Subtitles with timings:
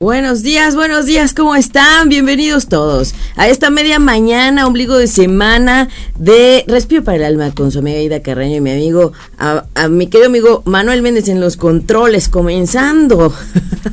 [0.00, 2.08] Buenos días, buenos días, ¿cómo están?
[2.08, 5.88] Bienvenidos todos a esta media mañana, ombligo de semana
[6.18, 10.08] de Respiro para el Alma con su amiga Ida Carreño y mi amigo, a, mi
[10.08, 13.32] querido amigo Manuel Méndez en los controles, comenzando.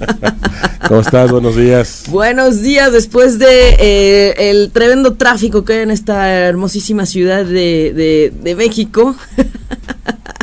[0.88, 1.32] ¿Cómo estás?
[1.32, 2.06] Buenos días.
[2.10, 7.94] Buenos días, después de eh, el tremendo tráfico que hay en esta hermosísima ciudad de,
[7.96, 9.16] de, de México.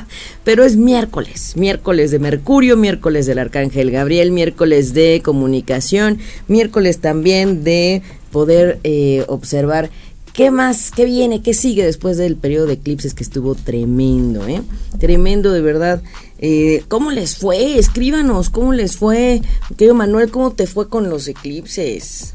[0.49, 7.65] pero es miércoles, miércoles de Mercurio, miércoles del Arcángel Gabriel, miércoles de comunicación, miércoles también
[7.65, 8.01] de
[8.33, 9.91] poder eh, observar
[10.33, 14.63] qué más, qué viene, qué sigue después del periodo de eclipses que estuvo tremendo, ¿eh?
[14.99, 16.03] Tremendo de verdad.
[16.39, 17.79] Eh, ¿Cómo les fue?
[17.79, 19.43] Escríbanos, ¿cómo les fue?
[19.77, 22.33] Querido Manuel, ¿cómo te fue con los eclipses?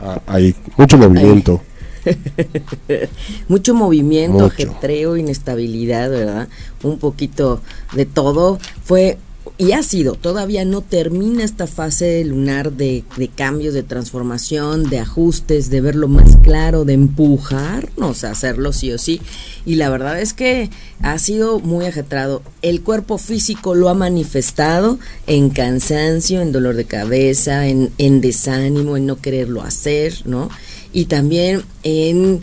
[0.00, 1.60] Ah, hay mucho movimiento.
[3.48, 6.48] Mucho movimiento, ajetreo, inestabilidad, ¿verdad?
[6.82, 7.60] Un poquito
[7.92, 8.58] de todo.
[8.84, 9.18] Fue
[9.60, 15.00] y ha sido, todavía no termina esta fase lunar de, de, cambios, de transformación, de
[15.00, 19.20] ajustes, de verlo más claro, de empujarnos a hacerlo sí o sí.
[19.66, 20.70] Y la verdad es que
[21.02, 22.40] ha sido muy ajetrado.
[22.62, 28.96] El cuerpo físico lo ha manifestado en cansancio, en dolor de cabeza, en, en desánimo,
[28.96, 30.48] en no quererlo hacer, ¿no?
[30.92, 32.42] Y también en,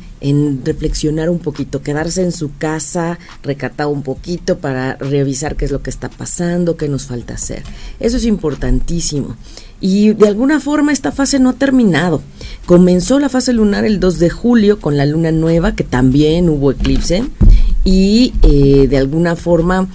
[0.64, 5.82] reflexionar un poquito, quedarse en su casa recatado un poquito para revisar qué es lo
[5.82, 7.64] que está pasando, qué nos falta hacer.
[8.00, 9.36] Eso es importantísimo.
[9.80, 12.22] Y de alguna forma esta fase no ha terminado.
[12.66, 16.72] Comenzó la fase lunar el 2 de julio con la luna nueva, que también hubo
[16.72, 17.24] eclipse,
[17.84, 19.88] y eh, de alguna forma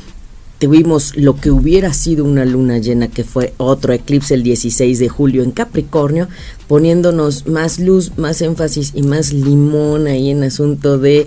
[0.63, 5.09] tuvimos lo que hubiera sido una luna llena, que fue otro eclipse el 16 de
[5.09, 6.29] julio en Capricornio,
[6.69, 11.27] poniéndonos más luz, más énfasis y más limón ahí en asunto de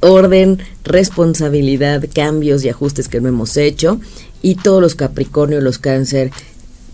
[0.00, 4.00] orden, responsabilidad, cambios y ajustes que no hemos hecho.
[4.42, 6.32] Y todos los Capricornio, los Cáncer,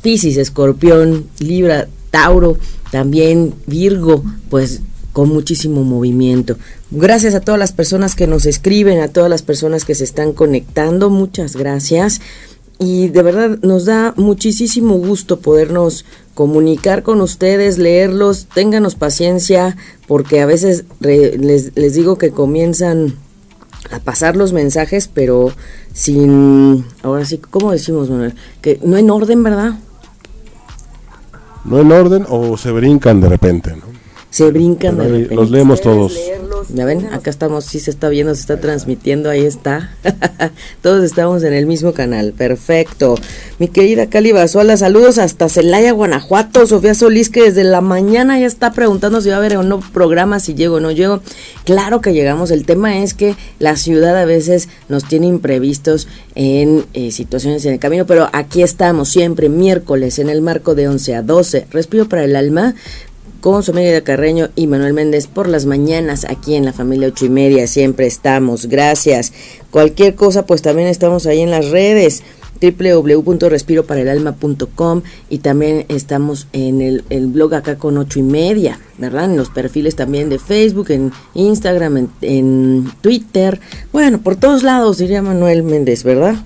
[0.03, 2.59] Piscis, Escorpión, Libra, Tauro,
[2.93, 4.83] también Virgo, pues
[5.15, 6.59] con muchísimo movimiento.
[6.91, 10.33] Gracias a todas las personas que nos escriben, a todas las personas que se están
[10.33, 12.23] conectando, muchas gracias.
[12.79, 19.77] Y de verdad nos da muchísimo gusto podernos comunicar con ustedes, leerlos, ténganos paciencia,
[20.07, 23.17] porque a veces les, les digo que comienzan
[23.91, 25.53] a pasar los mensajes, pero
[25.93, 28.35] sin, ahora sí, ¿cómo decimos, Manuel?
[28.63, 29.79] Que no en orden, ¿verdad?
[31.65, 33.89] No en orden o se brincan de repente, ¿no?
[34.31, 35.35] se brincan de repente.
[35.35, 36.17] Los leemos todos.
[36.75, 39.91] Ya ven, acá estamos, sí se está viendo, se está transmitiendo, ahí está.
[40.83, 43.15] todos estamos en el mismo canal, perfecto.
[43.59, 46.67] Mi querida Cali hola, saludos hasta Celaya, Guanajuato.
[46.67, 49.81] Sofía Solís, que desde la mañana ya está preguntando si va a haber o no
[49.81, 51.23] programa, si llego o no llego.
[51.65, 56.85] Claro que llegamos, el tema es que la ciudad a veces nos tiene imprevistos en
[56.93, 61.15] eh, situaciones en el camino, pero aquí estamos siempre, miércoles, en el marco de 11
[61.15, 61.67] a 12.
[61.71, 62.75] Respiro para el alma,
[63.41, 67.27] con su amiga Carreño y Manuel Méndez por las mañanas aquí en la familia ocho
[67.27, 67.67] y media.
[67.67, 68.67] Siempre estamos.
[68.67, 69.33] Gracias.
[69.71, 72.23] Cualquier cosa, pues también estamos ahí en las redes
[72.61, 79.27] www.respiroparaelalma.com y también estamos en el, blog acá con ocho y media, ¿verdad?
[79.27, 83.61] En los perfiles también de Facebook, en Instagram, en, en Twitter,
[83.93, 86.37] bueno, por todos lados diría Manuel Méndez, ¿verdad?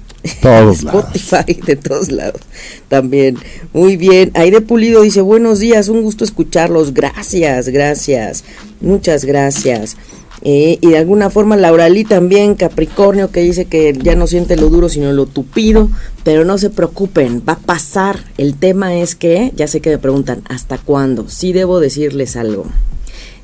[0.41, 2.41] Todos Spotify, de todos lados.
[2.88, 3.37] También.
[3.72, 4.31] Muy bien.
[4.34, 6.94] Aire Pulido dice, buenos días, un gusto escucharlos.
[6.94, 8.44] Gracias, gracias.
[8.81, 9.97] Muchas gracias.
[10.44, 14.71] Eh, y de alguna forma Lauralí también, Capricornio, que dice que ya no siente lo
[14.71, 15.88] duro, sino lo tupido.
[16.25, 18.25] Pero no se preocupen, va a pasar.
[18.39, 21.28] El tema es que, ya sé que me preguntan, ¿hasta cuándo?
[21.28, 22.66] Sí debo decirles algo.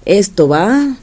[0.04, 0.96] Esto va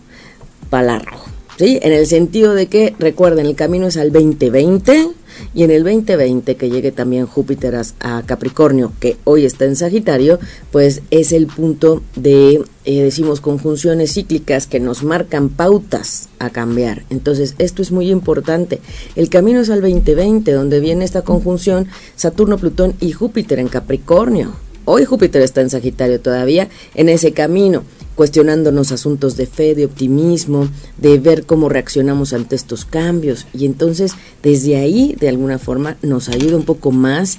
[0.69, 1.23] para largo.
[1.57, 1.79] ¿Sí?
[1.81, 5.11] En el sentido de que, recuerden, el camino es al 2020
[5.53, 10.39] y en el 2020 que llegue también Júpiter a, Capricornio, que hoy está en Sagitario,
[10.71, 17.03] pues es el punto de, eh, decimos, conjunciones cíclicas que nos marcan pautas a cambiar.
[17.09, 18.79] Entonces, esto es muy importante.
[19.15, 24.53] El camino es al 2020, donde viene esta conjunción Saturno, Plutón y Júpiter en Capricornio.
[24.87, 27.83] Hoy Júpiter está en Sagitario todavía en ese camino
[28.15, 33.45] cuestionándonos asuntos de fe, de optimismo, de ver cómo reaccionamos ante estos cambios.
[33.53, 37.37] Y entonces desde ahí, de alguna forma, nos ayuda un poco más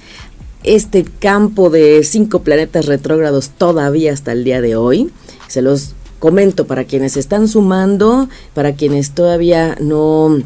[0.63, 5.11] este campo de cinco planetas retrógrados todavía hasta el día de hoy.
[5.49, 10.39] Se los comento para quienes están sumando, para quienes todavía no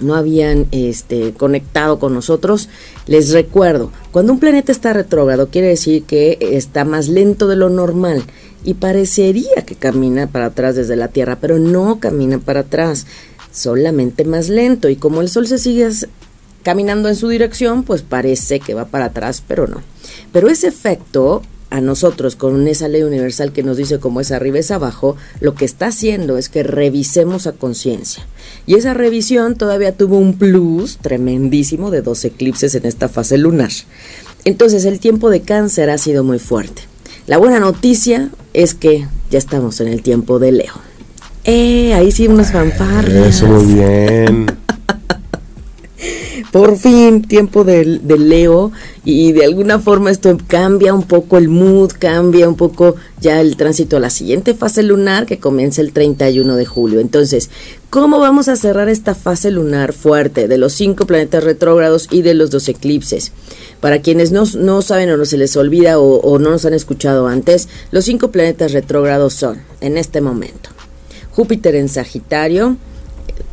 [0.00, 2.68] no habían este, conectado con nosotros,
[3.06, 7.68] les recuerdo, cuando un planeta está retrógrado quiere decir que está más lento de lo
[7.68, 8.24] normal
[8.64, 13.06] y parecería que camina para atrás desde la Tierra, pero no camina para atrás,
[13.52, 15.88] solamente más lento y como el Sol se sigue
[16.62, 19.82] caminando en su dirección, pues parece que va para atrás, pero no.
[20.32, 21.42] Pero ese efecto
[21.72, 25.54] a nosotros con esa ley universal que nos dice cómo es arriba es abajo, lo
[25.54, 28.26] que está haciendo es que revisemos a conciencia.
[28.66, 33.70] Y esa revisión todavía tuvo un plus tremendísimo de dos eclipses en esta fase lunar.
[34.44, 36.91] Entonces el tiempo de cáncer ha sido muy fuerte.
[37.32, 40.74] La buena noticia es que ya estamos en el tiempo de Leo.
[41.44, 43.10] Eh, ahí sí unas fanfarras.
[43.10, 44.46] Eso muy bien.
[46.52, 48.72] Por fin, tiempo de, Leo
[49.06, 53.56] y de alguna forma esto cambia un poco el mood, cambia un poco ya el
[53.56, 57.00] tránsito a la siguiente fase lunar que comienza el 31 de julio.
[57.00, 57.48] Entonces,
[57.88, 62.34] ¿cómo vamos a cerrar esta fase lunar fuerte de los cinco planetas retrógrados y de
[62.34, 63.32] los dos eclipses?
[63.80, 67.28] Para quienes no, saben o no se les olvida o, o no nos han escuchado
[67.28, 70.68] antes, los cinco planetas retrógrados son, en este momento,
[71.30, 72.76] Júpiter en Sagitario,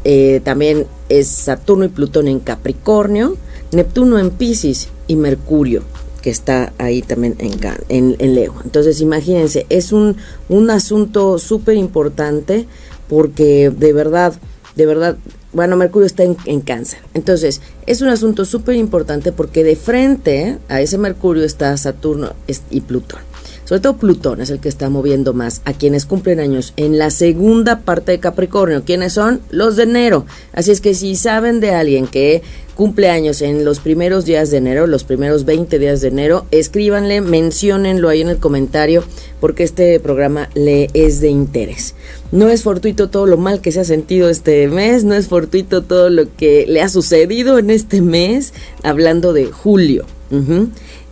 [0.03, 3.35] eh, también es Saturno y Plutón en Capricornio,
[3.71, 5.83] Neptuno en Pisces y Mercurio
[6.21, 8.53] que está ahí también en, en, Leo.
[8.65, 10.17] Entonces imagínense, es un,
[10.49, 12.67] un asunto súper importante
[13.07, 14.33] porque de verdad,
[14.75, 15.17] de verdad,
[15.53, 16.99] bueno, Mercurio está en, en cáncer.
[17.13, 22.33] Entonces, es un asunto súper importante porque de frente a ese Mercurio está Saturno
[22.69, 23.28] y Plutón
[23.69, 27.11] sobre todo Plutón es el que está moviendo más a quienes cumplen años en la
[27.11, 28.83] segunda parte de Capricornio.
[28.83, 29.41] ¿Quiénes son?
[29.51, 30.25] Los de enero.
[30.53, 32.41] Así es que si saben de alguien que
[32.73, 37.21] cumple años en los primeros días de enero, los primeros 20 días de enero, escríbanle,
[37.21, 39.03] menciónenlo ahí en el comentario,
[39.39, 41.93] porque este programa le es de interés.
[42.31, 45.83] No es fortuito todo lo mal que se ha sentido este mes, no es fortuito
[45.83, 48.51] todo lo que le ha sucedido en este mes,
[48.81, 50.07] hablando de julio.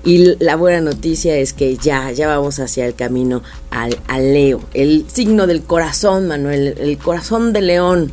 [0.04, 3.98] Y la buena noticia es que ya, ya vamos hacia el camino al,
[4.34, 8.12] Leo, el signo del corazón, Manuel, el corazón de león.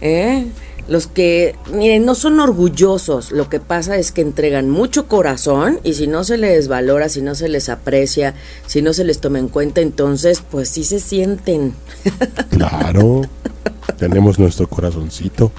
[0.00, 0.46] ¿eh?
[0.86, 5.94] Los que, miren, no son orgullosos, lo que pasa es que entregan mucho corazón y
[5.94, 8.34] si no se les valora, si no se les aprecia,
[8.66, 11.74] si no se les toma en cuenta, entonces pues sí se sienten.
[12.50, 13.22] Claro,
[13.98, 15.50] tenemos nuestro corazoncito.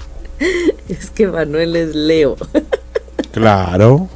[0.88, 2.36] Es que Manuel es Leo.
[3.32, 4.08] Claro.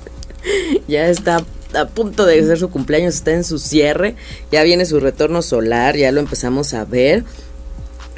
[0.90, 1.44] Ya está
[1.75, 4.16] a punto de ser su cumpleaños, está en su cierre,
[4.50, 7.25] ya viene su retorno solar, ya lo empezamos a ver.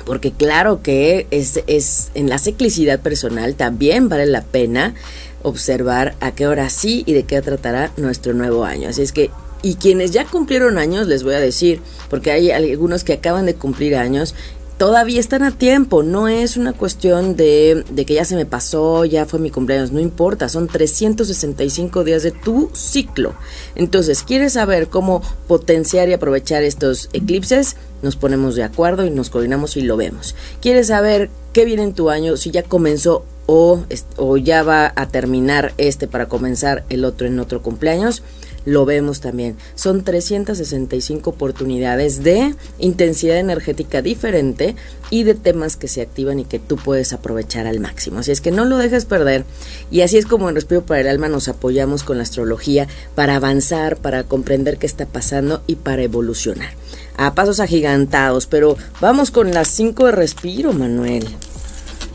[0.05, 4.95] Porque claro que es, es en la ciclicidad personal también vale la pena
[5.43, 8.89] observar a qué hora sí y de qué tratará nuestro nuevo año.
[8.89, 9.31] Así es que,
[9.63, 11.81] y quienes ya cumplieron años, les voy a decir,
[12.11, 14.35] porque hay algunos que acaban de cumplir años
[14.83, 19.27] todavía están a tiempo, no es una cuestión de, que ya se me pasó, ya
[19.27, 23.33] fue mi cumpleaños, no importa, son 365 días de tu ciclo.
[23.77, 27.77] Entonces, ¿quieres saber cómo potenciar y aprovechar estos eclipses?
[28.03, 30.35] Nos ponemos de acuerdo y nos coordinamos y lo vemos.
[30.61, 33.85] ¿Quieres saber qué viene en tu año, si ya comenzó o,
[34.17, 38.25] o ya va a terminar este para comenzar el otro en otro cumpleaños?
[38.65, 39.57] Lo vemos también.
[39.75, 44.77] Son 365 oportunidades de intensidad energética diferente
[45.11, 48.21] y de temas que se activan y que tú puedes aprovechar al máximo.
[48.21, 49.45] Así es que no lo dejes perder.
[49.91, 53.37] Y así es como en Respiro para el Alma nos apoyamos con la astrología para
[53.37, 56.71] avanzar, para comprender qué está pasando y para evolucionar.
[57.17, 61.27] A pasos agigantados, pero vamos con las 5 de respiro, Manuel.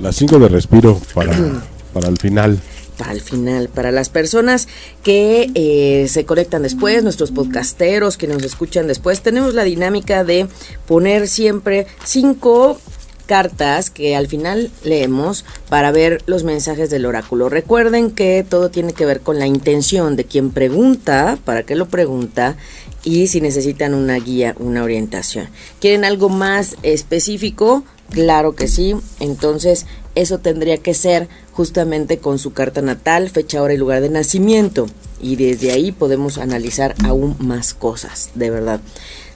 [0.02, 1.34] Las 5 de respiro para,
[1.94, 2.60] para el final
[3.06, 4.68] el final, para las personas
[5.04, 10.48] que eh, se conectan después, nuestros podcasteros que nos escuchan después, tenemos la dinámica de
[10.88, 12.80] poner siempre cinco
[13.28, 17.50] cartas que al final leemos para ver los mensajes del oráculo.
[17.50, 21.88] Recuerden que todo tiene que ver con la intención de quien pregunta, para qué lo
[21.88, 22.56] pregunta
[23.04, 25.50] y si necesitan una guía, una orientación.
[25.80, 27.84] ¿Quieren algo más específico?
[28.12, 28.96] Claro que sí.
[29.20, 29.86] Entonces
[30.16, 34.88] eso tendría que ser justamente con su carta natal, fecha, hora y lugar de nacimiento.
[35.20, 38.82] Y desde ahí podemos analizar aún más cosas, de verdad.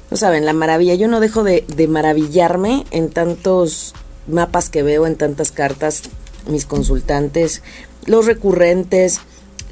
[0.09, 3.93] No saben, la maravilla, yo no dejo de, de maravillarme en tantos
[4.27, 6.03] mapas que veo, en tantas cartas,
[6.47, 7.61] mis consultantes,
[8.05, 9.21] los recurrentes,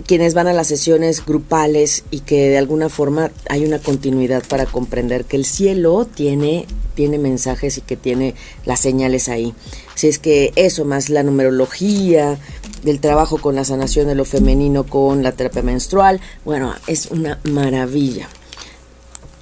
[0.06, 4.66] quienes van a las sesiones grupales y que de alguna forma hay una continuidad para
[4.66, 6.66] comprender que el cielo tiene,
[6.96, 9.54] tiene mensajes y que tiene las señales ahí.
[9.96, 12.40] Si es que eso, más la numerología,
[12.84, 17.40] del trabajo con la sanación de lo femenino, con la terapia menstrual, bueno, es una
[17.44, 18.30] maravilla.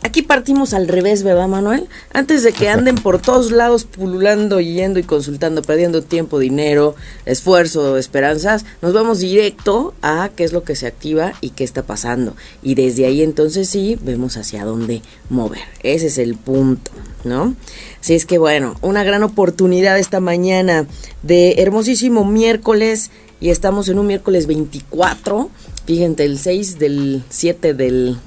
[0.02, 1.88] Aquí partimos al revés, ¿verdad, Manuel?
[2.14, 7.98] Antes de que anden por todos lados pululando, yendo y consultando, perdiendo tiempo, dinero, esfuerzo,
[7.98, 12.36] esperanzas, nos vamos directo a qué es lo que se activa y qué está pasando.
[12.64, 15.62] Y desde ahí entonces sí vemos hacia dónde mover.
[15.84, 16.92] Ese es el punto,
[17.24, 17.56] ¿no?
[18.02, 20.88] Así es que bueno, una gran oportunidad esta mañana
[21.24, 25.50] de hermosísimo miércoles y estamos en un miércoles 24,
[25.86, 28.18] fíjense, el 6 del 7 del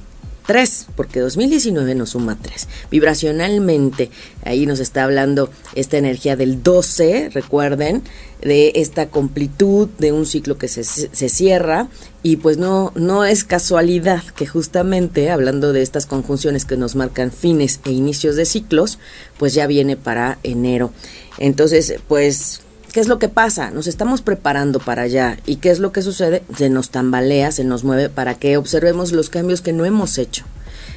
[0.50, 2.66] 3, porque 2019 nos suma 3.
[2.90, 4.10] Vibracionalmente,
[4.44, 8.02] ahí nos está hablando esta energía del 12, recuerden,
[8.42, 11.86] de esta completud de un ciclo que se, se, cierra
[12.24, 17.30] y pues no, no es casualidad que justamente hablando de estas conjunciones que nos marcan
[17.30, 18.98] fines e inicios de ciclos,
[19.38, 20.90] pues ya viene para enero.
[21.38, 23.70] Entonces, pues ¿Qué es lo que pasa?
[23.70, 25.38] Nos estamos preparando para allá.
[25.46, 26.42] ¿Y qué es lo que sucede?
[26.56, 30.44] Se nos tambalea, se nos mueve para que observemos los cambios que no hemos hecho.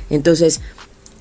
[0.09, 0.62] Entonces,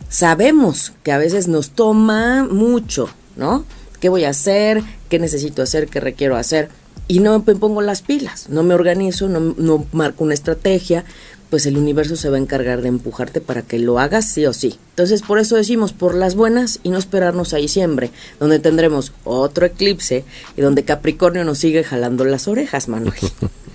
[0.09, 3.65] sabemos que a veces nos toma mucho, ¿no?
[4.01, 4.83] ¿Qué voy a hacer?
[5.11, 5.89] ¿Qué necesito hacer?
[5.89, 6.71] ¿Qué requiero hacer?
[7.07, 11.05] Y no me pongo las pilas, no me organizo, no, no marco una estrategia,
[11.53, 14.55] pues el universo se va a encargar de empujarte para que lo hagas sí o
[14.55, 14.79] sí.
[14.89, 19.67] Entonces por eso decimos por las buenas y no esperarnos a diciembre, donde tendremos otro
[19.67, 20.25] eclipse
[20.57, 23.13] y donde Capricornio nos sigue jalando las orejas, Manuel.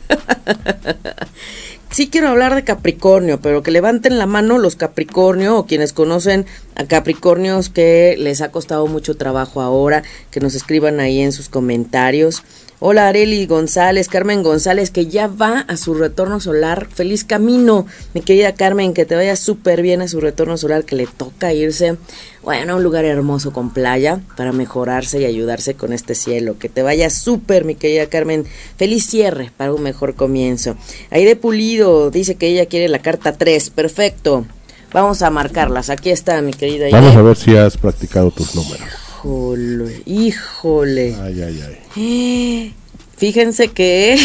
[1.91, 6.47] sí quiero hablar de Capricornio, pero que levanten la mano los Capricornio o quienes conocen
[6.77, 11.49] a Capricornios que les ha costado mucho trabajo ahora, que nos escriban ahí en sus
[11.49, 12.43] comentarios.
[12.79, 16.87] Hola Areli González, Carmen González, que ya va a su retorno solar.
[16.93, 20.95] Feliz camino, mi querida Carmen, que te vaya súper bien a su retorno solar, que
[20.95, 21.97] le toca irse,
[22.43, 26.59] bueno, a un lugar hermoso con playa para mejorarse y ayudarse con este cielo.
[26.59, 28.45] Que te vaya súper, mi querida Carmen.
[28.77, 30.77] Feliz cierre para un mejor comienzo.
[31.09, 33.71] Aide Pulido dice que ella quiere la carta 3.
[33.71, 34.45] Perfecto.
[34.93, 35.89] Vamos a marcarlas.
[35.89, 36.87] Aquí está, mi querida.
[36.91, 38.87] Vamos a ver si has practicado tus números.
[39.23, 41.15] Híjole, híjole.
[41.21, 41.63] Ay, ay,
[41.95, 42.75] ay.
[43.17, 44.17] Fíjense que...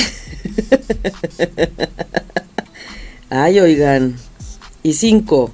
[3.30, 4.16] ay, oigan.
[4.82, 5.50] Y cinco.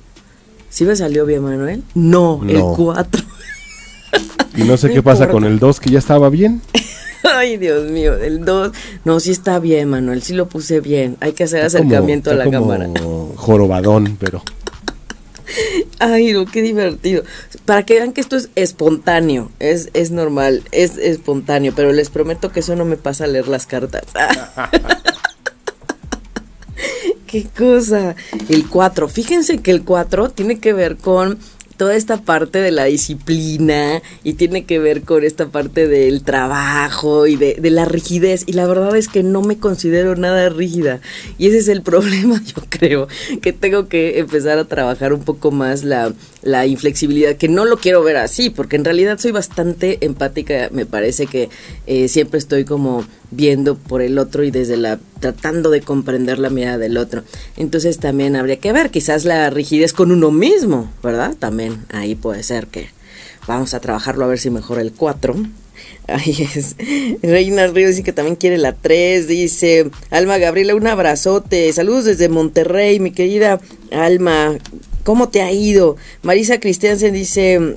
[0.71, 1.83] ¿Sí me salió bien, Manuel?
[1.95, 3.25] No, el cuatro.
[4.57, 6.61] y no sé qué pasa con el dos, que ya estaba bien.
[7.25, 8.73] Ay, Dios mío, el dos.
[9.05, 11.17] No, sí está bien, Manuel, sí lo puse bien.
[11.21, 12.88] Hay que hacer acercamiento a la cámara.
[13.37, 14.43] Jorobadón, pero.
[15.99, 17.25] Ay, no, qué divertido.
[17.64, 22.52] Para que vean que esto es espontáneo, es, es normal, es espontáneo, pero les prometo
[22.52, 24.05] que eso no me pasa a leer las cartas.
[27.26, 28.17] qué cosa.
[28.49, 31.38] El 4, fíjense que el 4 tiene que ver con
[31.78, 37.26] toda esta parte de la disciplina y tiene que ver con esta parte del trabajo
[37.26, 38.42] y de, la rigidez.
[38.47, 41.00] Y la verdad es que no me considero nada rígida.
[41.38, 43.08] Y ese es el problema, yo creo,
[43.40, 47.78] que tengo que empezar a trabajar un poco más la, la inflexibilidad, que no lo
[47.78, 51.49] quiero ver así, porque en realidad soy bastante empática, me parece que
[51.87, 56.50] eh, siempre estoy como viendo por el otro y desde la tratando de comprender la
[56.50, 57.25] mirada del otro.
[57.57, 61.35] Entonces también habría que ver quizás la rigidez con uno mismo, ¿verdad?
[61.38, 62.90] También ahí puede ser que
[63.47, 65.35] vamos a trabajarlo a ver si mejora el 4.
[66.07, 66.76] Ahí es.
[67.23, 69.28] Reina Río dice que también quiere la 3.
[69.28, 71.73] Dice Alma Gabriela, un abrazote.
[71.73, 73.61] Saludos desde Monterrey, mi querida
[73.92, 74.57] Alma.
[75.09, 75.97] ¿Cómo te ha ido?
[76.21, 77.77] Marisa Cristiansen dice: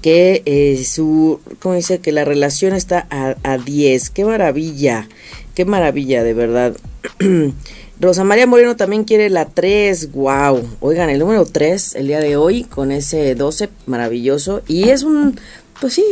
[0.00, 1.98] que eh, su, ¿cómo dice?
[1.98, 4.08] Que la relación está a, a 10.
[4.08, 5.06] Qué maravilla,
[5.54, 6.74] qué maravilla, de verdad.
[8.00, 10.66] Rosa María Moreno también quiere la 3, wow.
[10.80, 14.62] Oigan, el número 3 el día de hoy con ese 12, maravilloso.
[14.66, 15.38] Y es un,
[15.78, 16.06] pues sí,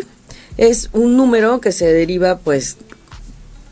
[0.58, 2.76] es un número que se deriva pues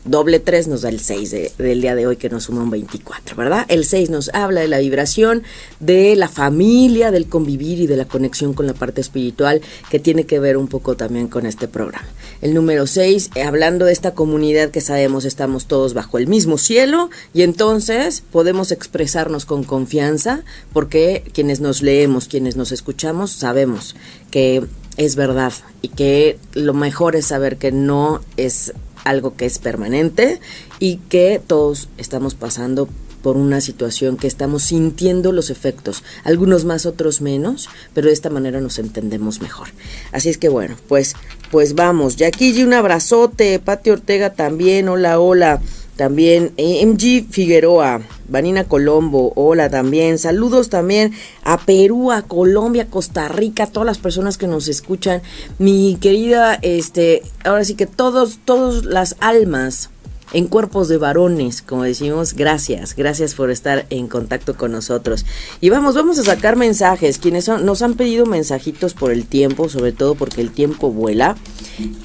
[0.05, 3.35] doble 3 nos da el 6 del día de hoy que nos suma un 24,
[3.35, 3.65] ¿verdad?
[3.69, 5.43] El 6 nos habla de la vibración,
[5.79, 10.25] de la familia, del convivir y de la conexión con la parte espiritual que tiene
[10.25, 12.07] que ver un poco también con este programa.
[12.41, 16.57] El número 6, eh, hablando de esta comunidad que sabemos estamos todos bajo el mismo
[16.57, 20.43] cielo y entonces podemos expresarnos con confianza
[20.73, 23.95] porque quienes nos leemos, quienes nos escuchamos, sabemos
[24.31, 24.63] que
[24.97, 30.39] es verdad y que lo mejor es saber que no es algo que es permanente
[30.79, 32.87] y que todos estamos pasando
[33.23, 38.29] por una situación que estamos sintiendo los efectos, algunos más, otros menos, pero de esta
[38.29, 39.69] manera nos entendemos mejor.
[40.11, 41.15] Así es que bueno, pues,
[41.49, 42.17] pues vamos.
[42.17, 45.61] Jackie, un abrazote, Pati Ortega también, hola, hola.
[45.95, 50.17] También MG Figueroa, Vanina Colombo, hola también.
[50.17, 51.13] Saludos también
[51.43, 55.21] a Perú, a Colombia, Costa Rica, todas las personas que nos escuchan.
[55.59, 59.89] Mi querida, este, ahora sí que todos, todas las almas
[60.33, 65.25] en cuerpos de varones, como decimos, gracias, gracias por estar en contacto con nosotros.
[65.61, 69.69] Y vamos, vamos a sacar mensajes, quienes son, nos han pedido mensajitos por el tiempo,
[69.69, 71.37] sobre todo porque el tiempo vuela,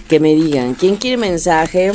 [0.08, 1.92] que me digan, ¿quién quiere mensaje?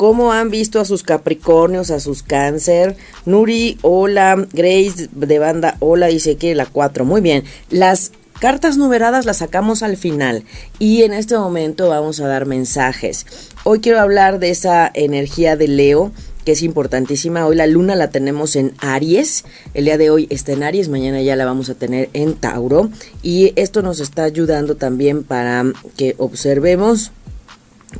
[0.00, 2.96] ¿Cómo han visto a sus Capricornios, a sus Cáncer?
[3.26, 4.46] Nuri, hola.
[4.50, 7.04] Grace de banda, hola, dice que la 4.
[7.04, 7.44] Muy bien.
[7.68, 10.44] Las cartas numeradas las sacamos al final
[10.78, 13.26] y en este momento vamos a dar mensajes.
[13.64, 16.12] Hoy quiero hablar de esa energía de Leo
[16.46, 17.46] que es importantísima.
[17.46, 19.44] Hoy la luna la tenemos en Aries.
[19.74, 22.88] El día de hoy está en Aries, mañana ya la vamos a tener en Tauro.
[23.22, 25.66] Y esto nos está ayudando también para
[25.98, 27.12] que observemos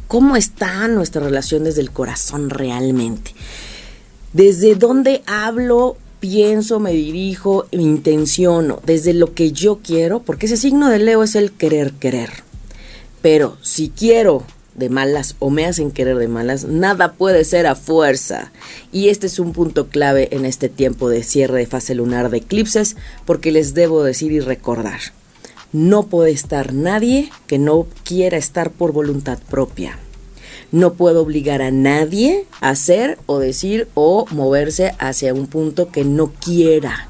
[0.09, 3.33] cómo está nuestra relación desde el corazón realmente.
[4.33, 10.57] Desde dónde hablo, pienso, me dirijo, me intenciono, desde lo que yo quiero, porque ese
[10.57, 12.31] signo de Leo es el querer querer.
[13.23, 14.45] Pero si quiero
[14.75, 18.53] de malas o me hacen querer de malas, nada puede ser a fuerza.
[18.93, 22.39] Y este es un punto clave en este tiempo de cierre de fase lunar de
[22.39, 25.01] eclipses, porque les debo decir y recordar,
[25.73, 29.99] no puede estar nadie que no quiera estar por voluntad propia.
[30.73, 36.05] No puedo obligar a nadie a hacer o decir o moverse hacia un punto que
[36.05, 37.09] no quiera.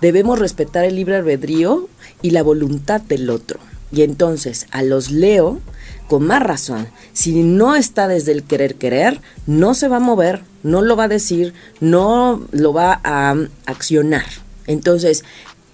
[0.00, 1.88] Debemos respetar el libre albedrío
[2.20, 3.60] y la voluntad del otro.
[3.92, 5.60] Y entonces a los leo
[6.08, 6.88] con más razón.
[7.12, 11.04] Si no está desde el querer querer, no se va a mover, no lo va
[11.04, 13.34] a decir, no lo va a
[13.66, 14.26] accionar.
[14.66, 15.24] Entonces,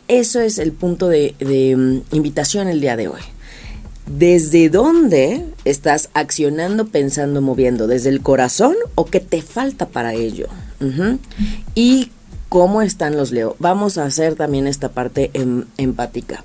[0.08, 3.20] eso es el punto de, mm, invitación el día de hoy.
[4.06, 7.86] ¿Desde dónde estás accionando, pensando, moviendo?
[7.86, 10.48] ¿Desde el corazón o qué te falta para ello?
[11.74, 12.10] Y
[12.48, 13.56] cómo están los Leo.
[13.60, 16.42] Vamos a hacer también esta parte em, empática.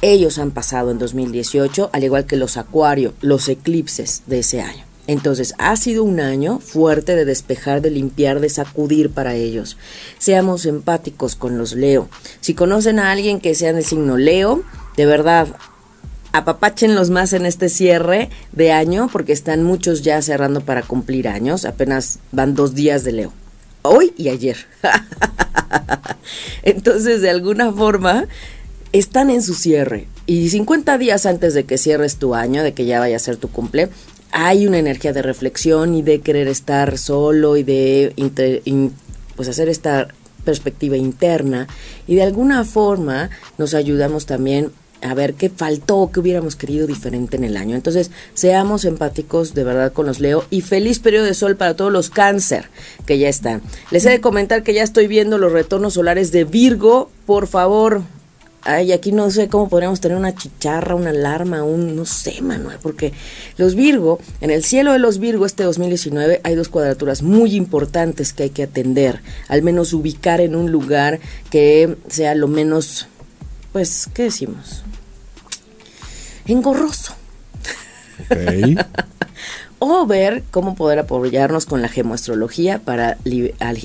[0.00, 4.84] Ellos han pasado en 2018, al igual que los Acuario, los eclipses de ese año.
[5.06, 9.76] Entonces, ha sido un año fuerte de despejar, de limpiar, de sacudir para ellos.
[10.18, 12.08] Seamos empáticos con los Leo.
[12.40, 14.62] Si conocen a alguien que sea de signo Leo,
[14.96, 15.48] de verdad,
[16.32, 21.64] apapáchenlos más en este cierre de año, porque están muchos ya cerrando para cumplir años.
[21.64, 23.32] Apenas van dos días de Leo.
[23.82, 24.56] Hoy y ayer.
[26.62, 28.26] Entonces, de alguna forma,
[28.92, 30.08] están en su cierre.
[30.26, 33.36] Y 50 días antes de que cierres tu año, de que ya vaya a ser
[33.36, 33.90] tu cumple,
[34.38, 38.12] hay una energía de reflexión y de querer estar solo y de
[39.34, 40.08] pues hacer esta
[40.44, 41.66] perspectiva interna
[42.06, 47.38] y de alguna forma nos ayudamos también a ver qué faltó qué hubiéramos querido diferente
[47.38, 47.76] en el año.
[47.76, 51.90] Entonces, seamos empáticos de verdad con los Leo y feliz periodo de sol para todos
[51.90, 52.68] los cáncer
[53.06, 53.62] que ya están.
[53.90, 57.10] Les he de comentar que ya estoy viendo los retornos solares de Virgo.
[57.24, 58.02] Por favor,
[58.66, 62.78] Ay, aquí no sé cómo podríamos tener una chicharra, una alarma, un, no sé, Manuel,
[62.82, 63.12] porque
[63.56, 68.32] los Virgo, en el cielo de los Virgo este 2019 hay dos cuadraturas muy importantes
[68.32, 73.06] que hay que atender, al menos ubicar en un lugar que sea lo menos,
[73.72, 74.82] pues, ¿qué decimos?
[76.46, 77.14] Engorroso.
[78.30, 78.76] Okay.
[79.78, 83.18] o ver cómo poder apoyarnos con la gemoastrología para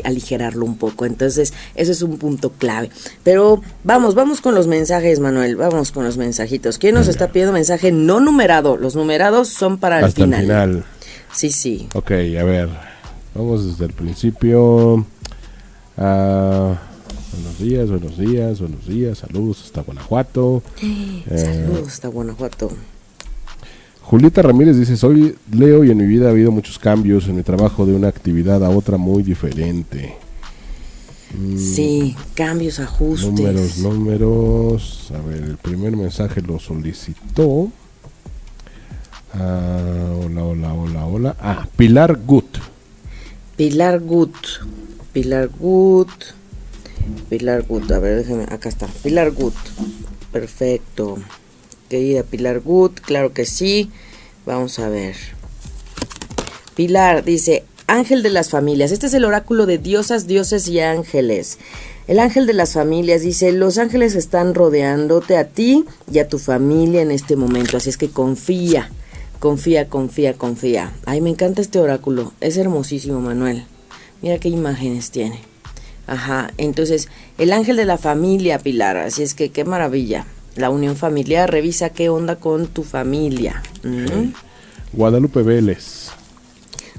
[0.04, 1.06] aligerarlo un poco.
[1.06, 2.90] Entonces, ese es un punto clave.
[3.24, 6.78] Pero vamos, vamos con los mensajes, Manuel, vamos con los mensajitos.
[6.78, 8.78] ¿Quién nos está pidiendo mensaje no numerado?
[8.78, 10.42] Los numerados son para el final.
[10.42, 10.86] final.
[11.34, 11.88] Sí, sí.
[11.94, 12.70] Ok, a ver,
[13.36, 15.06] vamos desde el principio.
[15.98, 16.76] Ah,
[17.34, 20.64] buenos días, buenos días, buenos días, saludos hasta Guanajuato.
[21.28, 22.72] saludos hasta Guanajuato.
[24.12, 27.46] Julieta Ramírez dice, soy Leo y en mi vida ha habido muchos cambios en el
[27.46, 30.14] trabajo de una actividad a otra muy diferente.
[31.34, 31.58] Mm.
[31.58, 33.32] Sí, cambios, ajustes.
[33.32, 35.12] Números, números.
[35.16, 37.72] A ver, el primer mensaje lo solicitó.
[39.34, 41.36] Ah, hola, hola, hola, hola.
[41.40, 42.58] Ah, Pilar Gut.
[43.56, 44.36] Pilar Gut.
[45.14, 46.12] Pilar Gut.
[47.30, 47.90] Pilar Gut.
[47.90, 48.44] A ver, déjeme.
[48.44, 48.88] Acá está.
[48.88, 49.56] Pilar Gut.
[50.34, 51.18] Perfecto
[51.92, 53.92] querida Pilar Good, claro que sí.
[54.46, 55.18] Vamos a ver.
[56.74, 58.94] Pilar dice, ángel de las familias.
[58.94, 61.58] Este es el oráculo de diosas, dioses y ángeles.
[62.08, 66.40] El ángel de las familias dice, los ángeles están rodeándote a ti y a tu
[66.40, 68.90] familia en este momento, así es que confía,
[69.40, 70.94] confía, confía, confía.
[71.06, 73.66] Ay, me encanta este oráculo, es hermosísimo, Manuel.
[74.22, 75.42] Mira qué imágenes tiene.
[76.08, 80.26] Ajá, entonces, el ángel de la familia, Pilar, así es que qué maravilla
[80.56, 83.62] la unión familiar, revisa qué onda con tu familia.
[84.94, 86.10] Guadalupe Vélez.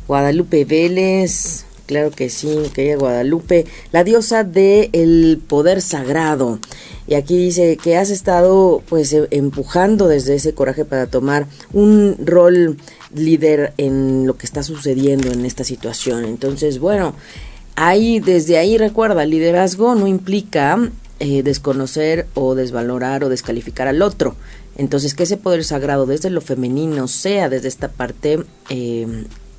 [0.08, 6.58] Guadalupe Vélez, claro que sí, querida Guadalupe, la diosa del el poder sagrado.
[7.06, 12.16] Y aquí dice que has estado pues e, empujando desde ese coraje para tomar un
[12.24, 12.76] rol
[13.14, 16.24] líder en lo que está sucediendo en esta situación.
[16.24, 17.14] Entonces, bueno,
[17.76, 20.90] ahí desde ahí recuerda, liderazgo no implica
[21.24, 24.34] eh, desconocer o desvalorar o descalificar al otro.
[24.76, 29.06] Entonces, que ese poder sagrado desde lo femenino sea desde esta parte eh,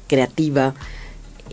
[0.10, 0.76] creativa,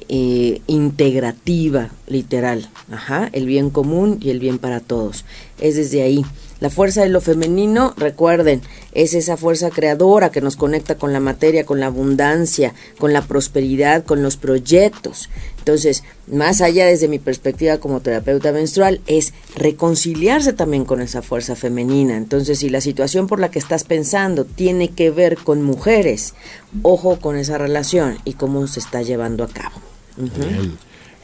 [0.08, 2.68] eh, integrativa, literal.
[2.90, 5.24] Ajá, el bien común y el bien para todos.
[5.60, 6.24] Es desde ahí.
[6.60, 8.60] La fuerza de lo femenino, recuerden,
[8.92, 13.22] es esa fuerza creadora que nos conecta con la materia, con la abundancia, con la
[13.22, 15.30] prosperidad, con los proyectos.
[15.58, 21.56] Entonces, más allá desde mi perspectiva como terapeuta menstrual, es reconciliarse también con esa fuerza
[21.56, 22.18] femenina.
[22.18, 26.34] Entonces, si la situación por la que estás pensando tiene que ver con mujeres,
[26.82, 29.76] ojo con esa relación y cómo se está llevando a cabo.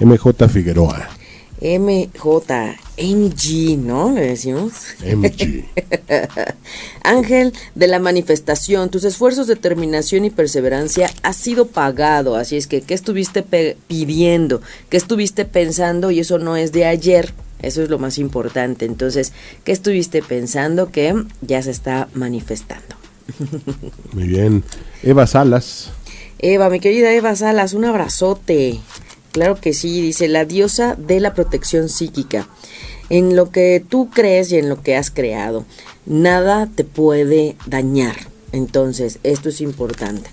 [0.01, 1.09] MJ Figueroa.
[1.61, 4.13] MJ, MG, ¿no?
[4.13, 4.73] Le decimos.
[5.05, 5.65] MG.
[7.03, 12.37] Ángel de la manifestación, tus esfuerzos, determinación y perseverancia ha sido pagado.
[12.37, 14.61] Así es que, ¿qué estuviste pidiendo?
[14.91, 16.11] ¿Qué estuviste pensando?
[16.11, 17.33] Y eso no es de ayer.
[17.63, 18.85] Eso es lo más importante.
[18.85, 19.33] Entonces,
[19.65, 22.97] ¿qué estuviste pensando que ya se está manifestando?
[24.13, 24.63] Muy bien.
[25.03, 25.91] Eva Salas.
[26.39, 28.81] Eva, mi querida Eva Salas, un abrazote.
[29.37, 32.49] Claro que sí, dice la diosa de la protección psíquica.
[33.11, 35.67] En lo que tú crees y en lo que has creado,
[36.07, 38.17] nada te puede dañar.
[38.53, 40.31] Entonces, esto es importante.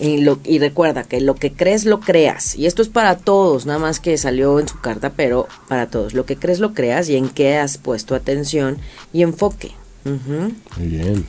[0.00, 2.56] y recuerda que lo que crees lo creas.
[2.56, 6.14] Y esto es para todos, nada más que salió en su carta, pero para todos.
[6.14, 8.78] Lo que crees lo creas y en qué has puesto atención
[9.12, 9.72] y enfoque.
[10.04, 11.26] Muy bien.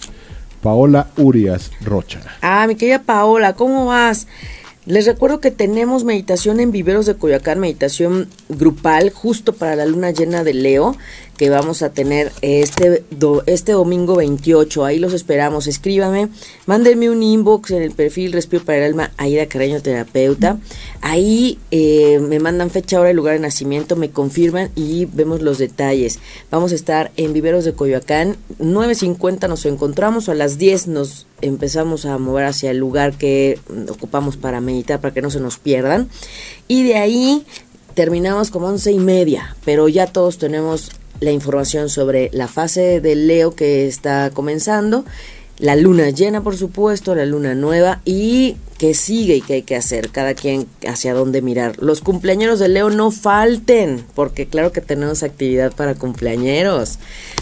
[0.62, 2.22] Paola Urias Rocha.
[2.42, 4.28] Ah, mi querida Paola, ¿cómo vas?
[4.88, 10.12] Les recuerdo que tenemos meditación en Viveros de Coyoacán, meditación grupal justo para la luna
[10.12, 10.96] llena de Leo
[11.38, 13.04] que vamos a tener este,
[13.46, 14.84] este domingo 28.
[14.84, 15.68] Ahí los esperamos.
[15.68, 16.30] Escríbame,
[16.66, 20.60] mándenme un inbox en el perfil Respiro para el Alma, Aida Caraño Terapeuta.
[21.02, 25.60] Ahí eh, me mandan fecha, hora y lugar de nacimiento, me confirman y vemos los
[25.60, 26.20] detalles.
[26.50, 28.38] Vamos a estar en Viveros de Coyoacán.
[28.60, 34.38] 9.50 nos encontramos, a las 10 nos empezamos a mover hacia el lugar que ocupamos
[34.38, 36.10] para meditar, para que no se nos pierdan.
[36.68, 37.46] Y de ahí
[37.94, 43.28] terminamos como once y media, pero ya todos tenemos la información sobre la fase del
[43.28, 45.06] Leo que está comenzando,
[45.60, 49.76] la luna llena, por supuesto, la luna nueva y qué sigue y qué hay que
[49.76, 51.76] hacer, cada quien hacia dónde mirar.
[51.80, 57.00] Los cumpleaños de Leo no falten, porque claro que tenemos actividad para cumpleañeros,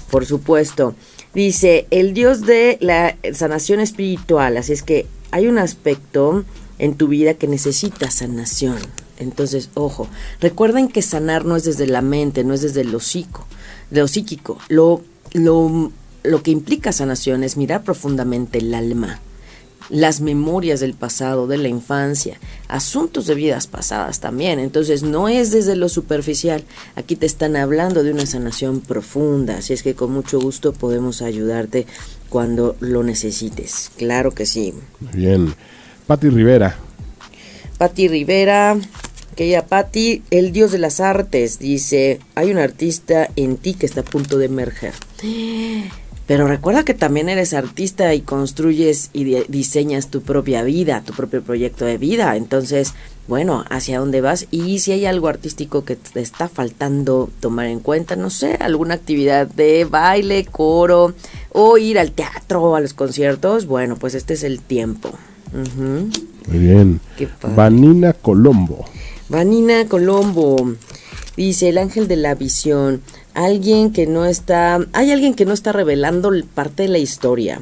[0.10, 0.96] por supuesto.
[1.34, 6.46] Dice, el dios de la sanación espiritual, así es que hay un aspecto
[6.80, 8.78] en tu vida que necesita sanación.
[9.18, 10.08] Entonces, ojo,
[10.42, 13.46] recuerden que sanar no es desde la mente, no es desde hocico
[13.90, 14.58] de lo psíquico.
[14.68, 15.02] Lo,
[15.34, 15.92] lo,
[16.24, 19.20] lo que implica sanación es mirar profundamente el alma,
[19.90, 24.60] las memorias del pasado, de la infancia, asuntos de vidas pasadas también.
[24.60, 26.64] Entonces no es desde lo superficial.
[26.96, 29.58] Aquí te están hablando de una sanación profunda.
[29.58, 31.86] Así es que con mucho gusto podemos ayudarte
[32.30, 33.92] cuando lo necesites.
[33.96, 34.74] Claro que sí.
[35.14, 35.54] Bien.
[36.08, 36.76] Patti Rivera.
[37.78, 38.78] Patti Rivera.
[39.32, 44.02] Aquella Patti, el dios de las artes, dice, hay un artista en ti que está
[44.02, 44.94] a punto de emerger.
[46.26, 51.44] Pero recuerda que también eres artista y construyes y diseñas tu propia vida, tu propio
[51.44, 52.38] proyecto de vida.
[52.38, 52.94] Entonces,
[53.28, 57.80] bueno, hacia dónde vas y si hay algo artístico que te está faltando tomar en
[57.80, 61.14] cuenta, no sé, alguna actividad de baile, coro
[61.52, 65.12] o ir al teatro o a los conciertos, bueno, pues este es el tiempo.
[65.56, 67.00] Muy bien.
[67.56, 68.86] Vanina Colombo.
[69.30, 70.76] Vanina Colombo
[71.38, 73.02] dice el ángel de la visión,
[73.34, 77.62] alguien que no está, hay alguien que no está revelando parte de la historia.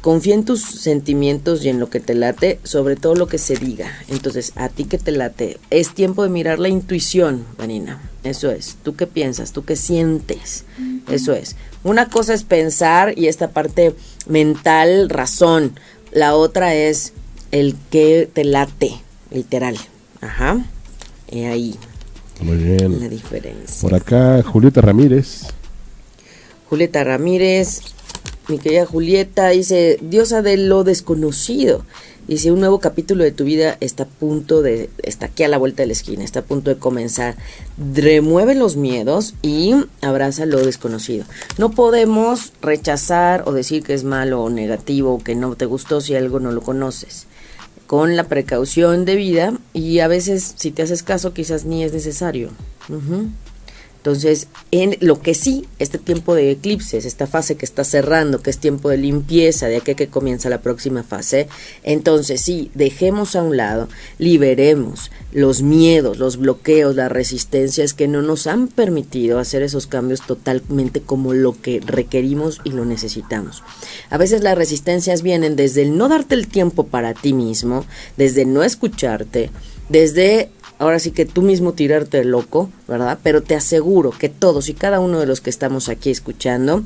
[0.00, 3.56] Confía en tus sentimientos y en lo que te late, sobre todo lo que se
[3.56, 3.90] diga.
[4.08, 8.02] Entonces, a ti que te late, es tiempo de mirar la intuición, Vanina.
[8.22, 8.76] Eso es.
[8.82, 9.52] ¿Tú qué piensas?
[9.52, 10.64] ¿Tú qué sientes?
[11.08, 11.56] Eso es.
[11.84, 13.94] Una cosa es pensar y esta parte
[14.26, 15.78] mental, razón.
[16.14, 17.12] La otra es
[17.50, 18.92] el que te late,
[19.30, 19.76] literal.
[20.22, 20.64] Ajá
[21.42, 21.74] ahí.
[22.40, 23.00] Muy bien.
[23.00, 23.88] La diferencia.
[23.88, 25.42] Por acá, Julieta Ramírez.
[26.68, 27.80] Julieta Ramírez,
[28.48, 31.84] mi querida Julieta, dice, diosa de lo desconocido.
[32.26, 35.58] Dice, un nuevo capítulo de tu vida está a punto de, está aquí a la
[35.58, 37.36] vuelta de la esquina, está a punto de comenzar.
[37.94, 41.26] Remueve los miedos y abraza lo desconocido.
[41.58, 46.00] No podemos rechazar o decir que es malo o negativo o que no te gustó
[46.00, 47.26] si algo no lo conoces
[47.86, 52.50] con la precaución debida y a veces si te haces caso quizás ni es necesario.
[54.04, 58.50] Entonces, en lo que sí, este tiempo de eclipses, esta fase que está cerrando, que
[58.50, 61.48] es tiempo de limpieza, de aquí que comienza la próxima fase,
[61.84, 63.88] entonces sí, dejemos a un lado,
[64.18, 70.20] liberemos los miedos, los bloqueos, las resistencias que no nos han permitido hacer esos cambios
[70.20, 73.62] totalmente como lo que requerimos y lo necesitamos.
[74.10, 77.86] A veces las resistencias vienen desde el no darte el tiempo para ti mismo,
[78.18, 79.50] desde no escucharte,
[79.88, 80.50] desde
[80.84, 83.18] ahora sí que tú mismo tirarte loco, ¿verdad?
[83.22, 86.84] Pero te aseguro que todos y cada uno de los que estamos aquí escuchando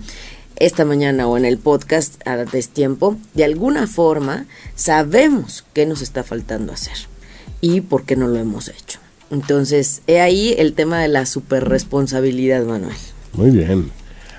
[0.57, 6.23] esta mañana o en el podcast a tiempo, de alguna forma sabemos qué nos está
[6.23, 6.97] faltando hacer
[7.61, 9.01] y por qué no lo hemos hecho.
[9.31, 12.97] Entonces, he ahí el tema de la superresponsabilidad, Manuel.
[13.33, 13.91] Muy bien.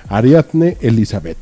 [0.08, 1.38] Ariadne Elizabeth.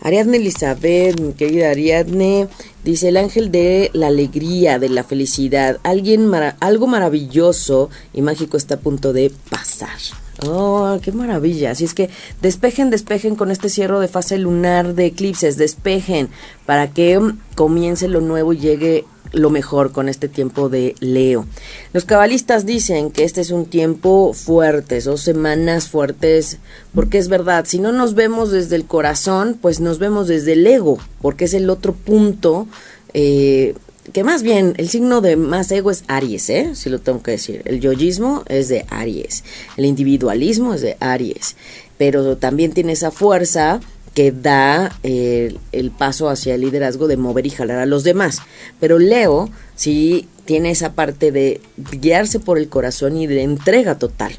[0.00, 2.48] Ariadne Elizabeth, mi querida Ariadne,
[2.84, 5.78] dice el ángel de la alegría, de la felicidad.
[5.82, 6.30] Alguien
[6.60, 9.98] algo maravilloso y mágico está a punto de pasar.
[10.46, 11.72] Oh, qué maravilla.
[11.72, 16.28] Así es que despejen, despejen con este cierre de fase lunar de eclipses, despejen
[16.64, 17.20] para que
[17.56, 21.46] comience lo nuevo y llegue lo mejor con este tiempo de Leo.
[21.92, 26.58] Los cabalistas dicen que este es un tiempo fuerte, son semanas fuertes,
[26.94, 30.66] porque es verdad, si no nos vemos desde el corazón, pues nos vemos desde el
[30.66, 32.66] ego, porque es el otro punto.
[33.14, 33.74] Eh,
[34.12, 36.70] que más bien el signo de más ego es Aries, ¿eh?
[36.74, 37.62] si lo tengo que decir.
[37.64, 39.44] El yoyismo es de Aries,
[39.76, 41.56] el individualismo es de Aries,
[41.98, 43.80] pero también tiene esa fuerza
[44.18, 48.40] que da eh, el paso hacia el liderazgo de mover y jalar a los demás.
[48.80, 51.60] Pero Leo sí tiene esa parte de
[51.92, 54.32] guiarse por el corazón y de entrega total.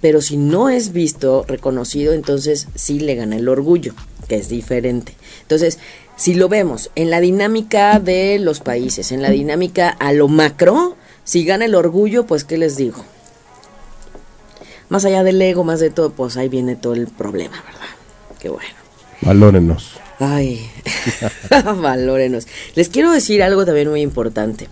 [0.00, 3.94] Pero si no es visto, reconocido, entonces sí le gana el orgullo,
[4.28, 5.16] que es diferente.
[5.42, 5.80] Entonces,
[6.14, 10.96] si lo vemos en la dinámica de los países, en la dinámica a lo macro,
[11.24, 13.04] si gana el orgullo, pues ¿qué les digo?
[14.90, 17.96] Más allá del ego, más de todo, pues ahí viene todo el problema, ¿verdad?
[18.38, 18.83] Qué bueno.
[19.24, 19.92] Valórenos.
[20.20, 20.70] Ay,
[21.80, 22.46] valórenos.
[22.74, 24.68] Les quiero decir algo también muy importante.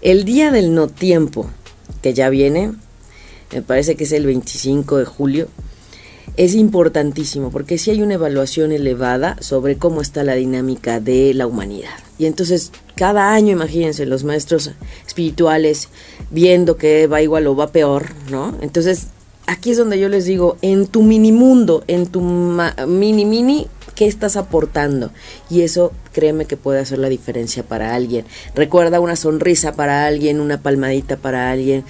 [0.00, 1.50] El día del no tiempo,
[2.02, 2.72] que ya viene,
[3.52, 5.48] me parece que es el 25 de julio,
[6.36, 11.46] es importantísimo porque si hay una evaluación elevada sobre cómo está la dinámica de la
[11.46, 11.94] humanidad.
[12.18, 14.72] Y entonces cada año, imagínense, los maestros
[15.06, 15.88] espirituales
[16.30, 18.56] viendo que va igual o va peor, ¿no?
[18.60, 19.08] Entonces
[19.46, 23.66] aquí es donde yo les digo, en tu mini mundo, en tu mini mini,
[23.96, 25.10] ¿qué estás aportando?
[25.50, 28.24] Y eso, créeme que puede hacer la diferencia para alguien.
[28.54, 31.82] Recuerda una sonrisa para alguien, una palmadita para alguien,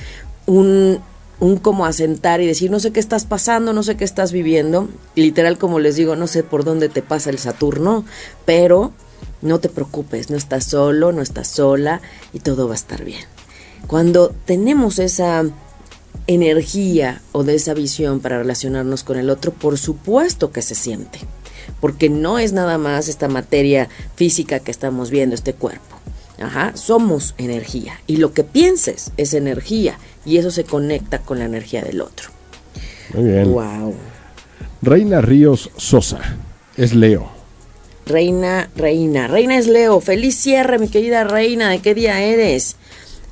[0.47, 1.01] un,
[1.41, 4.89] un como asentar y decir, no sé qué estás pasando, no sé qué estás viviendo.
[5.15, 8.07] Literal, como les digo, no sé por dónde te pasa el Saturno,
[8.47, 8.93] pero
[9.43, 12.01] no te preocupes, no estás solo, no estás sola
[12.33, 13.25] y todo va a estar bien.
[13.87, 15.45] Cuando tenemos esa
[16.27, 21.21] energía o de esa visión para relacionarnos con el otro, por supuesto que se siente,
[21.81, 25.97] porque no es nada más esta materia física que estamos viendo, este cuerpo.
[26.41, 31.47] Ajá, somos energía y lo que pienses es energía y eso se conecta con la
[31.47, 32.29] energía del otro.
[33.15, 33.53] Muy bien.
[33.53, 33.95] Wow.
[34.83, 36.21] Reina Ríos Sosa,
[36.77, 37.31] es Leo.
[38.05, 40.01] Reina, reina, reina es Leo.
[40.01, 41.71] Feliz cierre, mi querida reina.
[41.71, 42.77] ¿De qué día eres?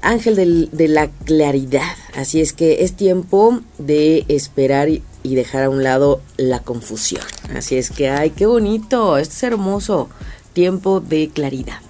[0.04, 1.96] ángel de la claridad.
[2.14, 4.88] Así es que es tiempo de esperar
[5.24, 7.24] y, dejar a un lado la confusión.
[7.56, 10.08] Así es que, ay, qué bonito, esto es hermoso.
[10.52, 11.80] Tiempo de claridad.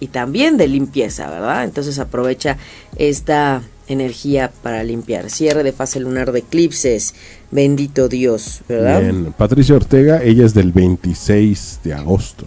[0.00, 1.64] Y también de limpieza, ¿verdad?
[1.64, 2.58] Entonces aprovecha
[2.96, 5.30] esta energía para limpiar.
[5.30, 7.14] Cierre de fase lunar de eclipses.
[7.50, 9.00] Bendito Dios, ¿verdad?
[9.00, 9.32] Bien.
[9.32, 12.46] Patricia Ortega, ella es del 26 de agosto.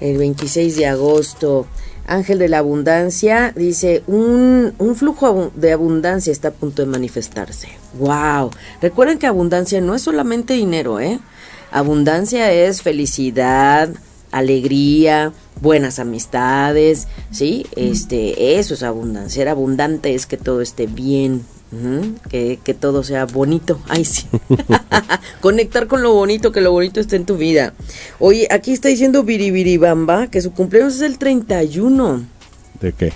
[0.00, 1.66] El 26 de agosto.
[2.08, 7.68] Ángel de la Abundancia dice, un, un, flujo de abundancia está a punto de manifestarse.
[7.98, 8.50] ¡Wow!
[8.80, 11.20] Recuerden que abundancia no es solamente dinero, ¿eh?
[11.70, 13.90] Abundancia es felicidad,
[14.30, 17.66] alegría, buenas amistades, ¿sí?
[17.76, 19.40] Este, eso es abundancia.
[19.40, 21.44] Ser abundante es que todo esté bien,
[22.30, 23.78] que, que, todo sea bonito.
[23.88, 24.26] Ay, sí.
[25.40, 27.74] Conectar con lo bonito, que lo bonito esté en tu vida.
[28.18, 32.24] Oye, aquí está diciendo Biribiribamba que su cumpleaños es el 31.
[32.80, 33.12] ¿De qué?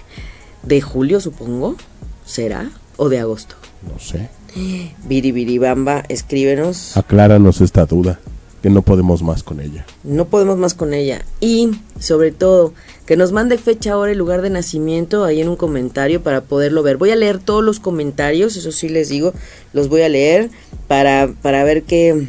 [0.62, 1.77] De julio, supongo.
[2.25, 2.70] ¿Será?
[2.96, 3.57] ¿O de agosto?
[3.83, 4.29] No sé.
[5.09, 6.96] Biribiribamba, escríbenos.
[6.96, 8.20] Acláranos esta duda
[8.62, 9.85] que no podemos más con ella.
[10.05, 11.25] No podemos más con ella.
[11.40, 12.72] Y, sobre todo,
[13.07, 16.85] que nos mande fecha, hora y lugar de nacimiento ahí en un comentario para poderlo
[16.85, 16.96] ver.
[16.96, 19.33] Voy a leer todos los comentarios, eso sí les digo,
[19.72, 20.51] los voy a leer
[20.87, 22.29] para, para ver qué,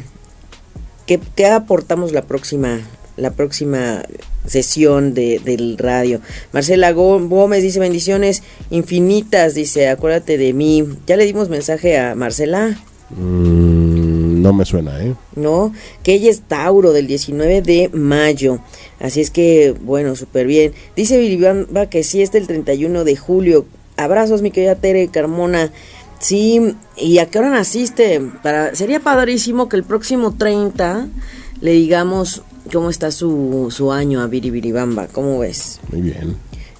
[1.06, 2.80] qué, qué aportamos la próxima,
[3.16, 4.02] la próxima
[4.44, 6.20] sesión de, del radio.
[6.52, 10.84] Marcela Gómez dice bendiciones infinitas, dice, acuérdate de mí.
[11.06, 12.76] Ya le dimos mensaje a Marcela.
[13.10, 14.03] Mm,
[14.44, 15.14] no me suena, ¿eh?
[15.36, 18.58] No, que ella es Tauro del 19 de mayo.
[19.00, 20.74] Así es que, bueno, súper bien.
[20.94, 23.64] Dice Viridiana que sí es del 31 de julio.
[23.96, 25.72] Abrazos, mi querida Tere Carmona.
[26.18, 28.20] Sí, ¿y a qué hora naciste?
[28.42, 31.08] Para, sería padrísimo que el próximo 30
[31.62, 35.06] le digamos cómo está su, su año a Biribiribamba.
[35.06, 35.80] ¿Cómo ves?
[35.90, 36.36] Muy bien.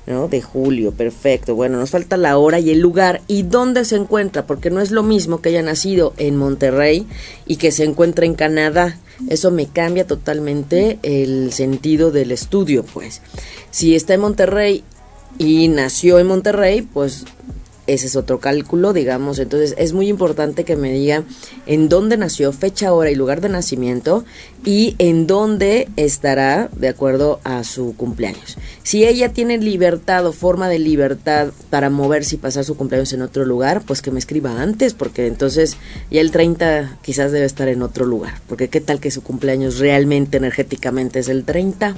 [0.06, 0.28] ¿No?
[0.28, 1.54] De julio, perfecto.
[1.54, 4.90] Bueno, nos falta la hora y el lugar y dónde se encuentra, porque no es
[4.90, 7.06] lo mismo que haya nacido en Monterrey
[7.46, 8.98] y que se encuentre en Canadá.
[9.28, 13.22] Eso me cambia totalmente el sentido del estudio, pues.
[13.70, 14.84] Si está en Monterrey
[15.38, 17.24] y nació en Monterrey, pues
[17.86, 19.38] ese es otro cálculo, digamos.
[19.38, 21.24] Entonces es muy importante que me diga
[21.66, 24.24] en dónde nació, fecha, hora y lugar de nacimiento
[24.64, 28.56] y en dónde estará de acuerdo a su cumpleaños.
[28.82, 33.22] Si ella tiene libertad o forma de libertad para moverse y pasar su cumpleaños en
[33.22, 35.76] otro lugar, pues que me escriba antes, porque entonces
[36.10, 38.40] ya el 30 quizás debe estar en otro lugar.
[38.48, 41.94] Porque qué tal que su cumpleaños realmente energéticamente es el 30.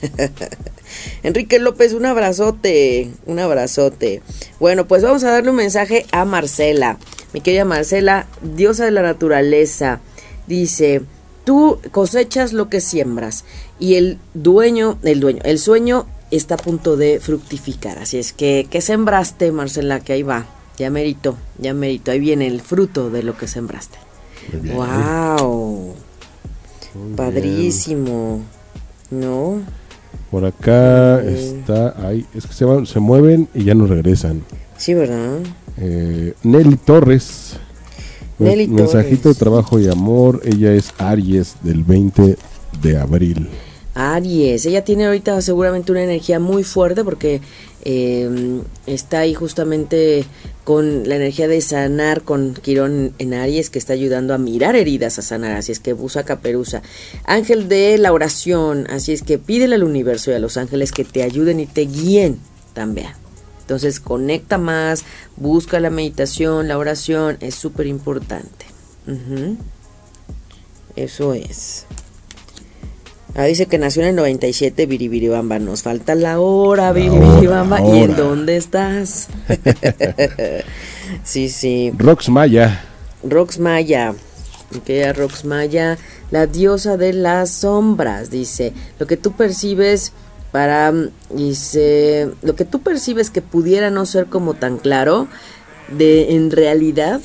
[1.22, 4.22] Enrique López, un abrazote, un abrazote.
[4.58, 6.98] Bueno, pues vamos a darle un mensaje a Marcela.
[7.32, 10.00] Mi querida Marcela, diosa de la naturaleza,
[10.46, 11.02] dice,
[11.44, 13.44] tú cosechas lo que siembras
[13.78, 17.98] y el dueño, el dueño, el sueño está a punto de fructificar.
[17.98, 20.00] Así es que, ¿qué sembraste, Marcela?
[20.00, 20.46] Que ahí va.
[20.78, 22.10] Ya merito, ya merito.
[22.10, 23.98] Ahí viene el fruto de lo que sembraste.
[24.72, 25.94] ¡Wow!
[27.16, 28.40] Padrísimo.
[29.10, 29.60] ¿No?
[30.30, 34.42] Por acá está, ahí, es que se, se mueven y ya no regresan.
[34.76, 35.38] Sí, ¿verdad?
[35.76, 37.56] Eh, Nelly Torres.
[38.38, 40.40] Nelly Mensajito de trabajo y amor.
[40.44, 42.36] Ella es Aries del 20
[42.80, 43.48] de abril.
[44.00, 47.40] Aries, ella tiene ahorita seguramente una energía muy fuerte porque
[47.84, 50.24] eh, está ahí justamente
[50.64, 55.18] con la energía de sanar con Quirón en Aries que está ayudando a mirar heridas
[55.18, 56.82] a sanar, así es que busa caperuza.
[57.24, 61.04] Ángel de la oración, así es que pídele al universo y a los ángeles que
[61.04, 62.38] te ayuden y te guíen
[62.72, 63.12] también.
[63.60, 65.04] Entonces conecta más,
[65.36, 68.66] busca la meditación, la oración, es súper importante.
[70.96, 71.86] Eso es.
[73.34, 75.58] Ah, dice que nació en el 97 Biribiribamba.
[75.58, 77.80] Nos falta la hora, Biribiribamba.
[77.80, 79.28] ¿Y en dónde estás?
[81.24, 81.92] sí, sí.
[81.96, 82.84] Rox Maya.
[83.22, 84.14] Rox Maya.
[84.84, 85.98] Que Rox Maya,
[86.30, 88.72] la diosa de las sombras, dice.
[88.98, 90.12] Lo que tú percibes
[90.50, 90.92] para.
[91.30, 92.30] Dice.
[92.42, 95.28] Lo que tú percibes que pudiera no ser como tan claro
[95.96, 97.20] de en realidad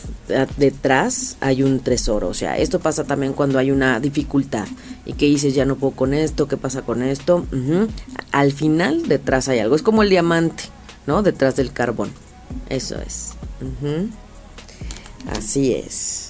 [0.57, 2.29] detrás hay un tesoro.
[2.29, 4.65] O sea, esto pasa también cuando hay una dificultad
[5.05, 7.45] y que dices ya no puedo con esto, ¿qué pasa con esto?
[8.31, 9.75] Al final detrás hay algo.
[9.75, 10.63] Es como el diamante,
[11.05, 11.21] ¿no?
[11.21, 12.09] Detrás del carbón.
[12.69, 13.33] Eso es.
[15.27, 16.24] Así es.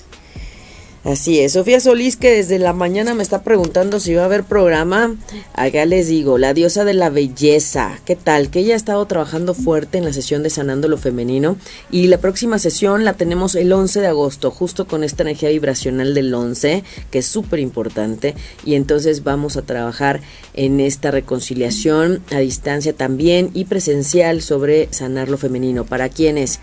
[1.06, 4.44] Así es, Sofía Solís que desde la mañana me está preguntando si va a haber
[4.44, 5.16] programa.
[5.54, 8.50] Acá les digo, la diosa de la belleza, ¿qué tal?
[8.50, 11.58] Que ella ha estado trabajando fuerte en la sesión de Sanando lo Femenino
[11.92, 16.16] y la próxima sesión la tenemos el 11 de agosto, justo con esta energía vibracional
[16.16, 18.34] del 11, que es súper importante.
[18.66, 20.22] Y entonces vamos a trabajar
[20.56, 25.86] en esta reconciliación a distancia también y presencial sobre sanar lo femenino.
[25.86, 26.62] Para quienes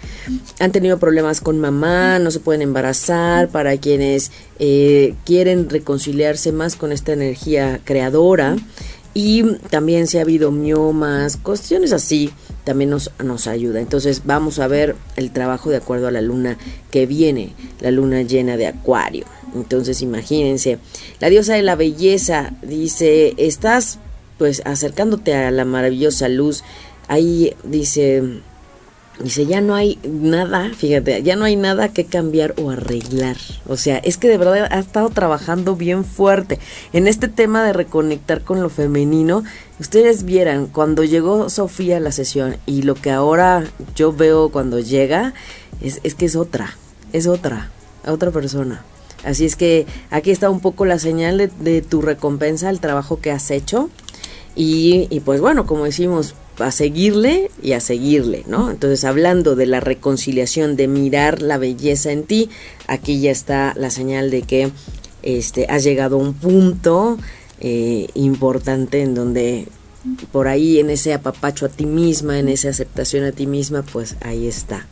[0.59, 6.77] han tenido problemas con mamá, no se pueden embarazar, para quienes eh, quieren reconciliarse más
[6.77, 8.57] con esta energía creadora
[9.15, 12.31] y también si ha habido miomas, cuestiones así,
[12.65, 13.81] también nos, nos ayuda.
[13.81, 16.57] Entonces vamos a ver el trabajo de acuerdo a la luna
[16.91, 19.27] que viene, la luna llena de acuario.
[19.55, 20.79] Entonces imagínense,
[21.21, 23.99] la diosa de la belleza dice, estás
[24.39, 26.65] pues acercándote a la maravillosa luz.
[27.07, 28.41] Ahí dice,
[29.23, 33.37] Dice, ya no hay nada, fíjate, ya no hay nada que cambiar o arreglar.
[33.69, 36.59] O sea, es que de verdad ha estado trabajando bien fuerte
[36.93, 39.45] en este tema de reconectar con lo femenino.
[39.79, 44.81] Ustedes vieran, cuando llegó Sofía a la sesión y lo que ahora yo veo cuando
[44.81, 45.35] llega,
[45.81, 46.77] es, es que es otra,
[47.13, 47.71] es otra,
[48.05, 48.85] otra persona.
[49.25, 53.31] Así es que aquí está un poco la señal de, tu recompensa, el trabajo que
[53.31, 53.89] has hecho.
[54.55, 58.71] Y, pues bueno, como decimos, a seguirle y a seguirle, ¿no?
[58.71, 62.51] Entonces, hablando de la reconciliación, de mirar la belleza en ti,
[62.87, 64.71] aquí ya está la señal de que
[65.23, 67.19] este, has llegado a un punto
[67.61, 69.69] eh, importante en donde
[70.33, 74.17] por ahí en ese apapacho a ti misma, en esa aceptación a ti misma, pues
[74.21, 74.87] ahí está,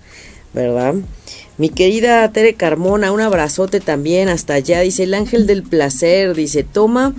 [0.55, 0.95] ¿verdad?
[1.59, 4.81] Mi querida Tere Carmona, un abrazote también hasta allá.
[4.81, 7.15] Dice el ángel del placer, dice, toma,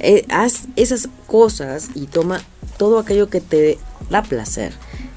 [0.00, 2.42] eh, haz esas cosas y toma
[2.76, 3.78] todo aquello que te
[4.10, 4.72] da placer.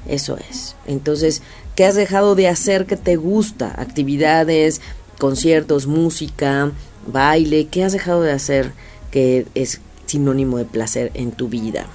[0.08, 0.74] Eso es.
[0.86, 1.42] Entonces,
[1.76, 3.74] ¿qué has dejado de hacer que te gusta?
[3.80, 4.80] Actividades,
[5.18, 6.72] conciertos, música,
[7.06, 8.72] baile, ¿qué has dejado de hacer
[9.10, 11.86] que es sinónimo de placer en tu vida?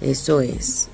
[0.00, 0.88] Eso es.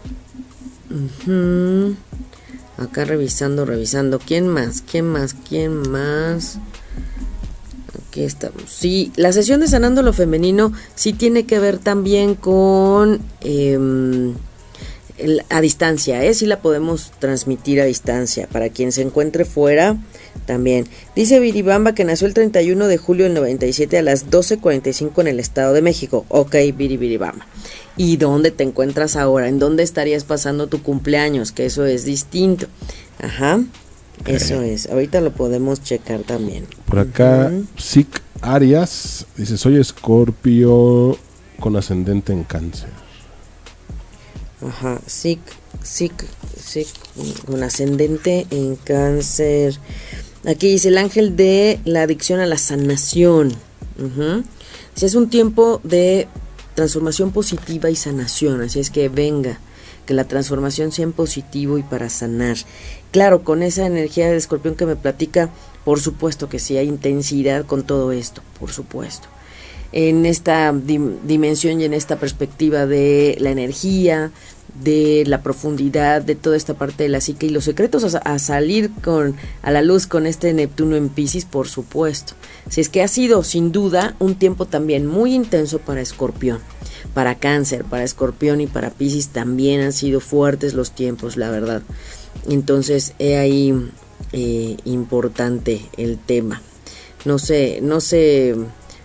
[2.78, 4.18] Acá revisando, revisando.
[4.18, 4.82] ¿Quién más?
[4.82, 5.34] ¿Quién más?
[5.34, 6.58] ¿Quién más?
[8.16, 8.62] Aquí estamos.
[8.66, 13.20] Sí, la sesión de Sanando lo Femenino sí tiene que ver también con...
[13.42, 14.32] Em,
[15.50, 16.32] a distancia, ¿eh?
[16.32, 18.48] Sí la podemos transmitir a distancia.
[18.50, 19.98] Para quien se encuentre fuera,
[20.46, 20.86] también.
[21.14, 25.38] Dice Viribamba que nació el 31 de julio del 97 a las 12.45 en el
[25.38, 26.24] Estado de México.
[26.30, 27.46] Ok, Viribamba.
[27.98, 29.48] ¿Y dónde te encuentras ahora?
[29.48, 31.52] ¿En dónde estarías pasando tu cumpleaños?
[31.52, 32.66] Que eso es distinto.
[33.18, 33.60] Ajá.
[34.24, 34.88] Eso es.
[34.88, 36.66] Ahorita lo podemos checar también.
[36.86, 38.04] Por acá, uh
[38.40, 41.18] Arias dice: Soy escorpio
[41.60, 42.90] con ascendente en cáncer.
[44.66, 45.00] Ajá.
[45.06, 45.40] Sic,
[45.82, 46.12] Sic,
[46.58, 46.88] Sic,
[47.46, 49.78] con ascendente en cáncer.
[50.46, 53.52] Aquí dice el ángel de la adicción a la sanación.
[54.94, 56.28] Si es un tiempo de
[56.74, 59.58] transformación positiva y sanación, así es que venga,
[60.04, 62.56] que la transformación sea en positivo y para sanar.
[63.10, 65.50] Claro, con esa energía de escorpión que me platica,
[65.84, 69.28] por supuesto que sí hay intensidad con todo esto, por supuesto.
[69.92, 74.32] En esta dimensión y en esta perspectiva de la energía,
[74.82, 78.90] de la profundidad de toda esta parte de la psique y los secretos a, salir
[79.02, 82.34] con a la luz con este Neptuno en Pisces, por supuesto.
[82.68, 86.58] Si es que ha sido sin duda un tiempo también muy intenso para Escorpión,
[87.14, 91.82] para Cáncer, para Escorpión y para Pisces también han sido fuertes los tiempos, la verdad.
[92.48, 93.74] Entonces, he ahí
[94.32, 96.62] eh, importante el tema.
[97.24, 98.54] No sé, no sé,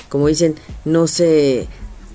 [0.10, 0.56] como dicen,
[0.86, 1.68] no se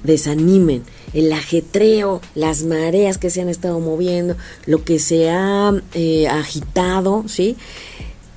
[0.04, 4.36] desanimen el ajetreo, las mareas que se han estado moviendo,
[4.66, 7.56] lo que se ha eh, agitado, ¿sí?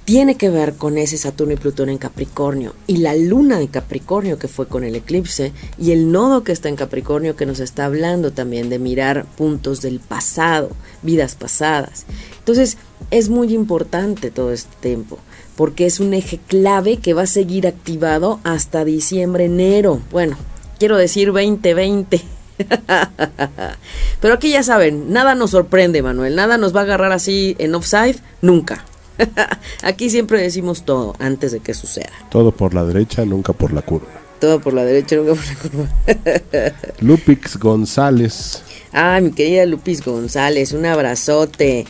[0.10, 4.40] Tiene que ver con ese Saturno y Plutón en Capricornio y la luna de Capricornio
[4.40, 7.86] que fue con el eclipse y el nodo que está en Capricornio que nos está
[7.86, 10.72] hablando también de mirar puntos del pasado,
[11.04, 12.08] vidas pasadas.
[12.40, 12.80] Entonces
[13.12, 15.20] es muy importante todo este tiempo
[15.56, 20.02] porque es un eje clave que va a seguir activado hasta diciembre, enero.
[20.10, 20.38] Bueno,
[20.80, 22.20] quiero decir 2020.
[24.22, 26.36] Pero aquí ya saben, nada nos sorprende, Manuel.
[26.36, 28.86] Nada nos va a agarrar así en offside, nunca.
[29.84, 32.12] aquí siempre decimos todo antes de que suceda.
[32.30, 34.08] Todo por la derecha, nunca por la curva.
[34.40, 36.74] Todo por la derecha, nunca por la curva.
[37.02, 38.64] Lupix González.
[38.94, 41.86] Ah, mi querida Lupix González, un abrazote.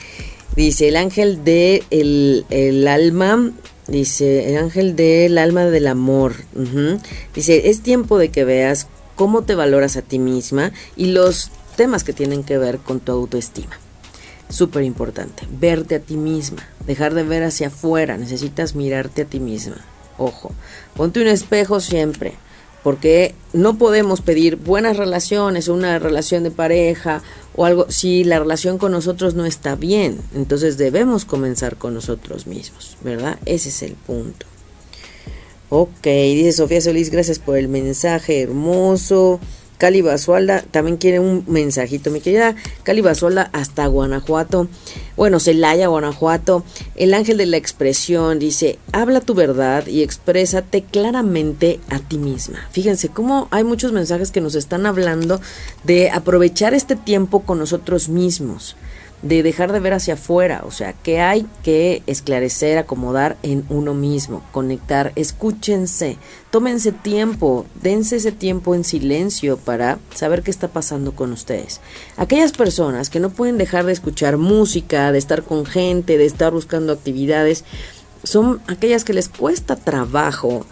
[0.56, 3.52] Dice el ángel de el, alma
[3.88, 6.34] Dice, el ángel del alma del amor.
[7.34, 12.04] Dice, es tiempo de que veas cómo te valoras a ti misma y los temas
[12.04, 13.80] que tienen que ver con tu autoestima.
[14.50, 19.40] Súper importante, verte a ti misma, dejar de ver hacia afuera, necesitas mirarte a ti
[19.40, 19.78] misma.
[20.18, 20.52] Ojo,
[20.96, 22.34] ponte un espejo siempre,
[22.84, 27.22] porque no podemos pedir buenas relaciones o una relación de pareja
[27.56, 30.20] o algo si la relación con nosotros no está bien.
[30.34, 33.38] Entonces debemos comenzar con nosotros mismos, ¿verdad?
[33.46, 34.46] Ese es el punto.
[35.70, 39.40] Ok, dice Sofía Solís, gracias por el mensaje hermoso.
[39.80, 42.12] Cali Basualda también quiere un mensajito.
[42.12, 42.54] Mi querida
[42.84, 44.68] Cali Basualda hasta Guanajuato.
[45.16, 46.66] Bueno, Celaya, Guanajuato.
[46.98, 52.60] El ángel de la expresión dice, habla tu verdad y exprésate claramente a ti misma.
[52.72, 55.40] Fíjense cómo hay muchos mensajes que nos están hablando
[55.86, 58.76] de aprovechar este tiempo con nosotros mismos
[59.22, 63.94] de dejar de ver hacia afuera, o sea, que hay que esclarecer, acomodar en uno
[63.94, 66.18] mismo, conectar, escúchense,
[66.52, 71.82] tómense tiempo, dense ese tiempo en silencio para saber qué está pasando con ustedes.
[72.16, 76.54] Aquellas personas que no pueden dejar de escuchar música, de estar con gente, de estar
[76.54, 77.66] buscando actividades,
[78.24, 80.66] son aquellas que les cuesta trabajo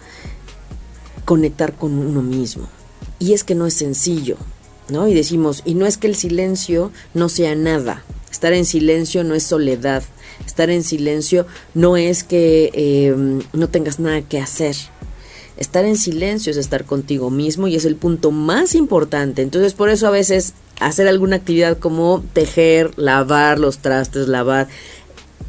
[1.26, 2.66] conectar con uno mismo.
[3.18, 4.36] Y es que no es sencillo,
[4.90, 5.08] ¿no?
[5.08, 9.34] Y decimos, y no es que el silencio no sea nada, Estar en silencio no
[9.34, 10.02] es soledad.
[10.46, 14.76] Estar en silencio no es que em, no tengas nada que hacer.
[15.56, 19.42] Estar en silencio es estar contigo mismo y es el punto más importante.
[19.42, 24.68] Entonces por eso a veces hacer alguna actividad como tejer, lavar los trastes, lavar,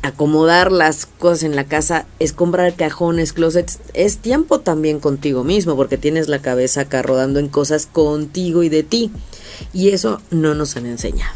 [0.01, 5.75] acomodar las cosas en la casa, es comprar cajones, closets, es tiempo también contigo mismo
[5.75, 9.11] porque tienes la cabeza acá rodando en cosas contigo y de ti.
[9.73, 11.33] Y eso no nos han enseñado.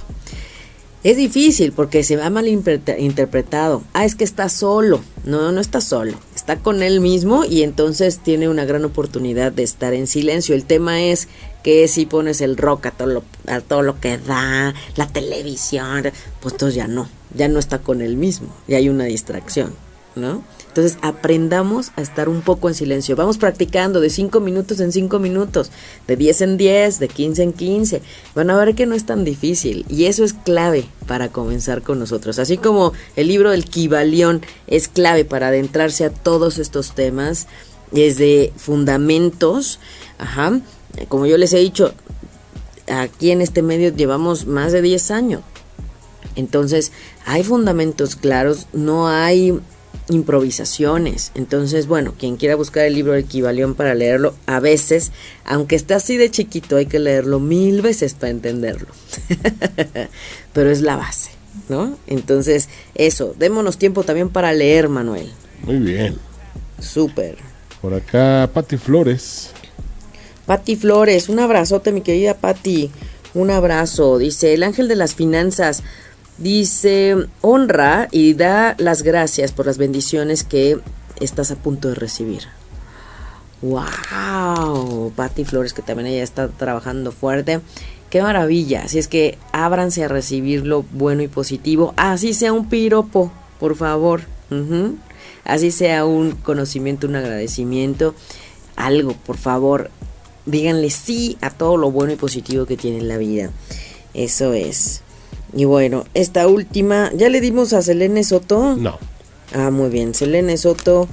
[1.03, 3.83] Es difícil porque se va mal interpretado.
[3.93, 5.01] Ah, es que está solo.
[5.25, 6.17] No, no está solo.
[6.33, 10.55] está con él mismo y entonces tiene una gran oportunidad de estar en silencio.
[10.55, 11.27] El tema es
[11.63, 16.03] que si pones el rock a todo lo, a todo lo que da, la televisión,
[16.41, 19.73] pues entonces ya no, ya no está con él mismo, y hay una distracción,
[20.15, 20.43] ¿no?
[20.73, 23.15] Entonces aprendamos a estar un poco en silencio.
[23.15, 25.69] Vamos practicando de 5 minutos en 5 minutos,
[26.07, 28.01] de 10 en 10, de 15 en 15.
[28.33, 31.99] Van a ver que no es tan difícil y eso es clave para comenzar con
[31.99, 32.39] nosotros.
[32.39, 37.45] Así como el libro del Kibalión es clave para adentrarse a todos estos temas,
[37.91, 39.79] desde fundamentos,
[40.17, 40.59] ajá,
[41.07, 41.93] como yo les he dicho,
[42.87, 45.41] aquí en este medio llevamos más de 10 años.
[46.35, 46.91] Entonces,
[47.27, 49.59] hay fundamentos claros, no hay
[50.09, 51.31] improvisaciones.
[51.35, 55.11] Entonces, bueno, quien quiera buscar el libro Equivalión para leerlo, a veces,
[55.45, 58.87] aunque está así de chiquito, hay que leerlo mil veces para entenderlo.
[60.53, 61.31] Pero es la base,
[61.69, 61.97] ¿no?
[62.07, 65.31] Entonces, eso, démonos tiempo también para leer, Manuel.
[65.63, 66.17] Muy bien.
[66.79, 67.37] Súper.
[67.81, 69.51] Por acá, Pati Flores.
[70.45, 72.91] Pati Flores, un abrazote, mi querida Pati.
[73.33, 74.17] Un abrazo.
[74.17, 75.83] Dice, el ángel de las finanzas.
[76.43, 80.77] Dice, honra y da las gracias por las bendiciones que
[81.21, 82.41] estás a punto de recibir.
[83.61, 85.13] ¡Wow!
[85.15, 87.61] Patti Flores, que también ella está trabajando fuerte.
[88.09, 88.81] ¡Qué maravilla!
[88.83, 91.93] Así es que ábranse a recibir lo bueno y positivo.
[91.95, 94.23] Así sea un piropo, por favor.
[95.45, 98.15] Así sea un conocimiento, un agradecimiento.
[98.75, 99.91] Algo, por favor.
[100.45, 103.49] Díganle sí a todo lo bueno y positivo que tiene en la vida.
[104.13, 105.03] Eso es.
[105.55, 108.75] Y bueno, esta última, ¿ya le dimos a Selene Soto?
[108.75, 108.97] No.
[109.53, 111.07] Ah, muy bien, Selene Soto,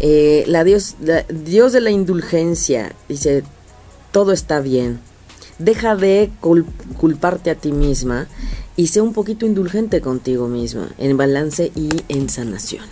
[0.00, 0.96] eh, la, Dios,
[1.30, 3.42] Dios de la indulgencia, dice,
[4.12, 5.00] todo está bien.
[5.58, 6.30] Deja de
[6.98, 8.28] culparte a ti misma
[8.76, 12.84] y sé un poquito indulgente contigo misma, en balance y en sanación.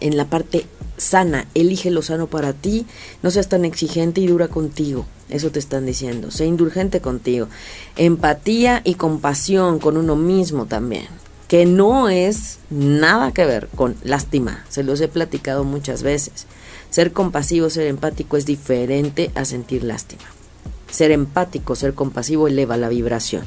[0.00, 0.64] En la parte
[0.98, 2.86] sana, elige lo sano para ti,
[3.22, 5.06] no seas tan exigente y dura contigo.
[5.30, 6.30] Eso te están diciendo.
[6.30, 7.48] Sé indulgente contigo.
[7.96, 11.06] Empatía y compasión con uno mismo también.
[11.48, 14.64] Que no es nada que ver con lástima.
[14.68, 16.46] Se los he platicado muchas veces.
[16.90, 20.24] Ser compasivo, ser empático es diferente a sentir lástima.
[20.90, 23.44] Ser empático, ser compasivo eleva la vibración.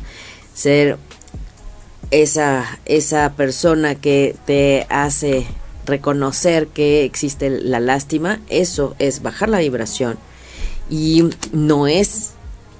[0.54, 0.98] Ser
[2.12, 5.48] esa, esa persona que te hace
[5.86, 10.18] reconocer que existe la lástima, eso es bajar la vibración
[10.90, 12.32] y no es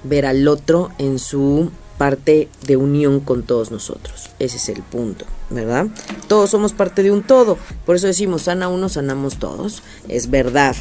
[0.04, 4.30] ver al otro en su parte de unión con todos nosotros.
[4.38, 5.86] Ese es el punto, ¿verdad?
[6.26, 7.58] Todos somos parte de un todo.
[7.86, 9.82] Por eso decimos, sana uno, sanamos todos.
[10.08, 10.74] Es verdad.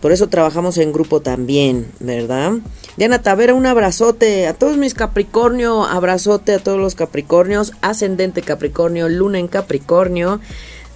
[0.00, 2.54] Por eso trabajamos en grupo también, ¿verdad?
[2.96, 9.08] Diana Tavera, un abrazote a todos mis Capricornio, abrazote a todos los Capricornios, ascendente Capricornio,
[9.08, 10.40] luna en Capricornio.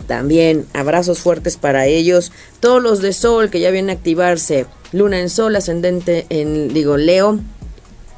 [0.09, 2.33] También abrazos fuertes para ellos.
[2.59, 4.67] Todos los de Sol que ya vienen a activarse.
[4.91, 7.39] Luna en Sol, ascendente en, digo, Leo.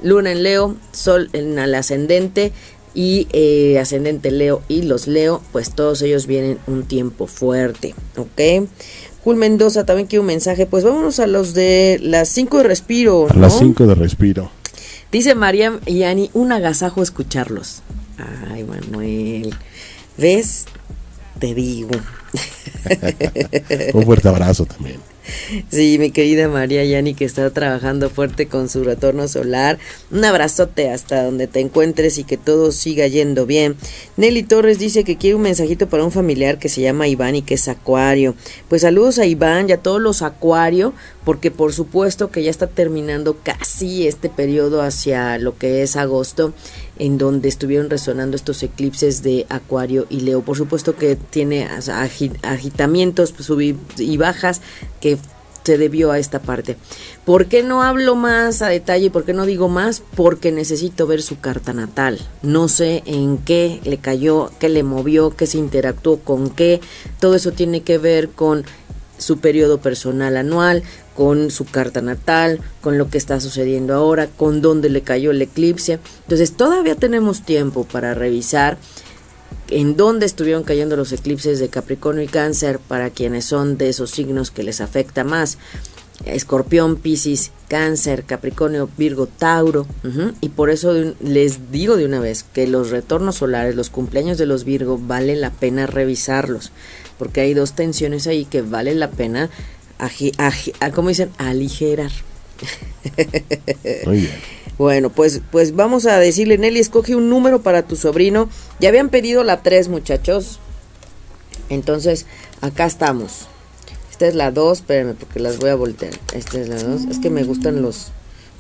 [0.03, 2.53] Luna en Leo, Sol en el ascendente
[2.95, 8.69] y eh, ascendente Leo y los Leo, pues todos ellos vienen un tiempo fuerte, ¿ok?
[9.23, 13.27] Jul Mendoza también quiere un mensaje, pues vámonos a los de las 5 de respiro.
[13.29, 14.51] A las 5 de respiro.
[15.13, 17.83] Dice María y Ani, un agasajo escucharlos.
[18.51, 19.55] Ay, Manuel.
[20.17, 20.67] ¿Ves?
[21.41, 21.91] Te digo.
[23.95, 25.01] Un fuerte abrazo también.
[25.71, 29.79] Sí, mi querida María Yani que está trabajando fuerte con su retorno solar.
[30.11, 33.77] Un abrazote hasta donde te encuentres y que todo siga yendo bien.
[34.17, 37.43] Nelly Torres dice que quiere un mensajito para un familiar que se llama Iván y
[37.43, 38.35] que es acuario.
[38.69, 40.93] Pues saludos a Iván y a todos los acuario,
[41.25, 46.53] porque por supuesto que ya está terminando casi este periodo hacia lo que es agosto
[47.01, 50.43] en donde estuvieron resonando estos eclipses de Acuario y Leo.
[50.43, 51.67] Por supuesto que tiene
[52.43, 54.61] agitamientos sub y bajas
[55.01, 55.17] que
[55.65, 56.77] se debió a esta parte.
[57.25, 59.11] ¿Por qué no hablo más a detalle?
[59.11, 60.03] ¿Por qué no digo más?
[60.15, 62.19] Porque necesito ver su carta natal.
[62.43, 66.81] No sé en qué le cayó, qué le movió, qué se interactuó con qué.
[67.19, 68.65] Todo eso tiene que ver con
[69.17, 70.83] su periodo personal anual,
[71.17, 75.43] con su carta natal, con lo que está sucediendo ahora, con dónde le cayó el
[75.43, 75.99] eclipse.
[76.23, 78.79] Entonces todavía tenemos tiempo para revisar
[79.69, 84.11] en dónde estuvieron cayendo los eclipses de Capricornio y Cáncer para quienes son de esos
[84.11, 85.59] signos que les afecta más.
[86.27, 89.87] Escorpión, Piscis, Cáncer, Capricornio, Virgo, Tauro.
[90.41, 94.47] Y por eso les digo de una vez que los retornos solares, los cumpleaños de
[94.47, 96.73] los Virgo, vale la pena revisarlos.
[97.19, 99.49] Porque hay dos tensiones ahí que vale la pena
[100.95, 102.11] como dicen, aligerar.
[104.07, 104.61] Muy bien.
[104.81, 108.49] Bueno, pues, pues vamos a decirle, Nelly, escoge un número para tu sobrino.
[108.79, 110.59] Ya habían pedido la 3, muchachos.
[111.69, 112.25] Entonces,
[112.63, 113.47] acá estamos.
[114.11, 116.15] Esta es la 2, espérenme porque las voy a voltear.
[116.33, 117.03] Esta es la 2.
[117.11, 118.09] Es que me gustan los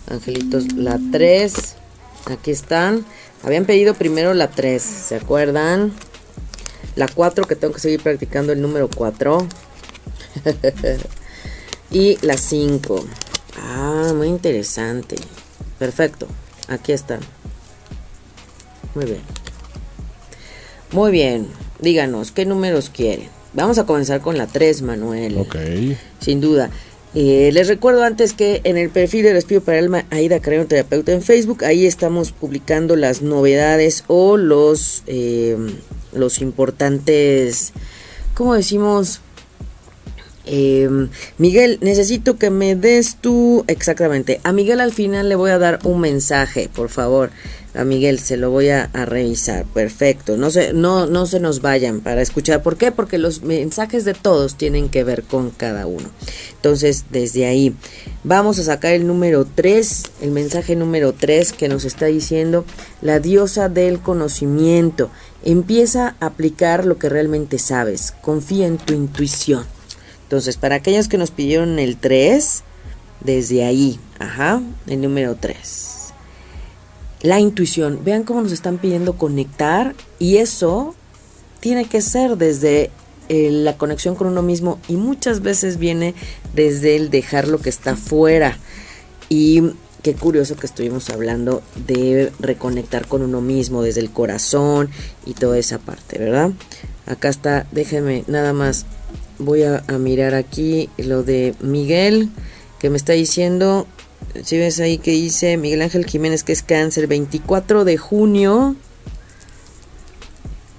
[0.08, 0.74] angelitos.
[0.74, 1.54] La 3,
[2.26, 3.06] aquí están.
[3.42, 5.92] Habían pedido primero la 3, ¿se acuerdan?
[6.96, 9.48] La 4 que tengo que seguir practicando el número 4.
[11.90, 13.04] y la 5.
[13.62, 15.16] Ah, muy interesante.
[15.78, 16.26] Perfecto.
[16.68, 17.20] Aquí están.
[18.94, 19.22] Muy bien.
[20.92, 21.46] Muy bien.
[21.80, 23.28] Díganos, ¿qué números quieren?
[23.52, 25.38] Vamos a comenzar con la 3, Manuel.
[25.38, 25.56] Ok.
[26.20, 26.70] Sin duda.
[27.14, 30.66] Eh, les recuerdo antes que en el perfil de Respiro para el Alma, Aida Carrero
[30.66, 35.56] Terapeuta en Facebook, ahí estamos publicando las novedades o los, eh,
[36.12, 37.72] los importantes,
[38.34, 39.20] ¿cómo decimos?
[40.46, 40.88] Eh,
[41.38, 44.40] Miguel, necesito que me des tú exactamente.
[44.42, 47.30] A Miguel al final le voy a dar un mensaje, por favor.
[47.72, 49.64] A Miguel se lo voy a, a, revisar.
[49.64, 50.36] Perfecto.
[50.36, 52.62] No se, no, no se nos vayan para escuchar.
[52.62, 52.90] ¿Por qué?
[52.90, 56.10] Porque los mensajes de todos tienen que ver con cada uno.
[56.56, 57.74] Entonces, desde ahí
[58.24, 62.64] vamos a sacar el número 3, el mensaje número 3 que nos está diciendo
[63.02, 65.10] la diosa del conocimiento.
[65.44, 68.12] Empieza a aplicar lo que realmente sabes.
[68.20, 69.64] Confía en tu intuición.
[70.30, 72.62] Entonces, para aquellos que nos pidieron el 3,
[73.18, 76.12] desde ahí, ajá, el número 3.
[77.22, 80.94] La intuición, vean cómo nos están pidiendo conectar y eso
[81.58, 82.92] tiene que ser desde
[83.28, 86.14] eh, la conexión con uno mismo y muchas veces viene
[86.54, 88.56] desde el dejar lo que está fuera.
[89.28, 89.72] Y
[90.04, 94.90] qué curioso que estuvimos hablando de reconectar con uno mismo desde el corazón
[95.26, 96.52] y toda esa parte, ¿verdad?
[97.06, 98.86] Acá está, déjenme nada más
[99.40, 102.28] voy a, mirar aquí lo de Miguel
[102.78, 103.86] que me está diciendo
[104.44, 108.76] si ves ahí que dice Miguel Ángel Jiménez que es cáncer 24 de junio.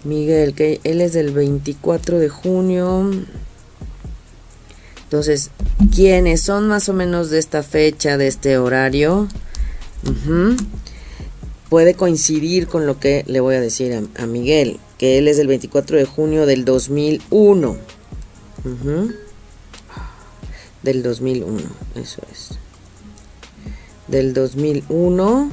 [0.04, 3.12] Miguel que él es del 24 de junio.
[5.04, 5.50] Entonces
[5.94, 9.28] quiénes son más o menos de esta fecha de este horario
[11.70, 15.38] puede coincidir con lo que le voy a decir a, a Miguel que él es
[15.38, 18.01] del 24 de junio del 2001
[18.64, 19.16] Uh -huh.
[20.84, 21.62] Del 2001,
[21.96, 22.58] eso es.
[24.08, 25.52] Del 2001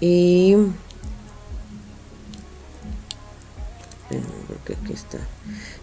[0.00, 0.56] y...
[4.48, 5.18] Porque aquí está.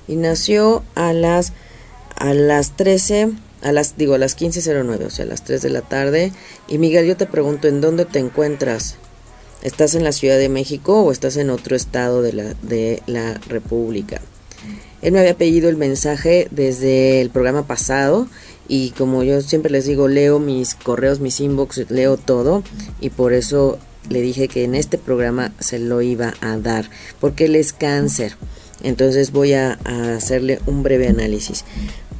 [0.07, 1.53] Y nació a las
[2.15, 5.69] a las 13, a las digo a las 15:09, o sea, a las 3 de
[5.69, 6.31] la tarde.
[6.67, 8.95] Y Miguel, yo te pregunto, ¿en dónde te encuentras?
[9.61, 13.35] ¿Estás en la Ciudad de México o estás en otro estado de la de la
[13.47, 14.21] República?
[15.01, 18.27] Él me había pedido el mensaje desde el programa pasado
[18.67, 22.63] y como yo siempre les digo, leo mis correos, mis inbox, leo todo
[23.01, 23.77] y por eso
[24.09, 26.89] le dije que en este programa se lo iba a dar,
[27.19, 28.35] porque él es cáncer.
[28.83, 31.65] Entonces voy a, a hacerle un breve análisis.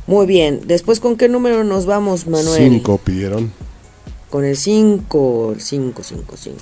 [0.08, 2.70] Muy bien, después con qué número nos vamos, Manuel?
[2.70, 3.52] 5 pidieron.
[4.30, 6.58] Con el 5, el 5, 5, 5.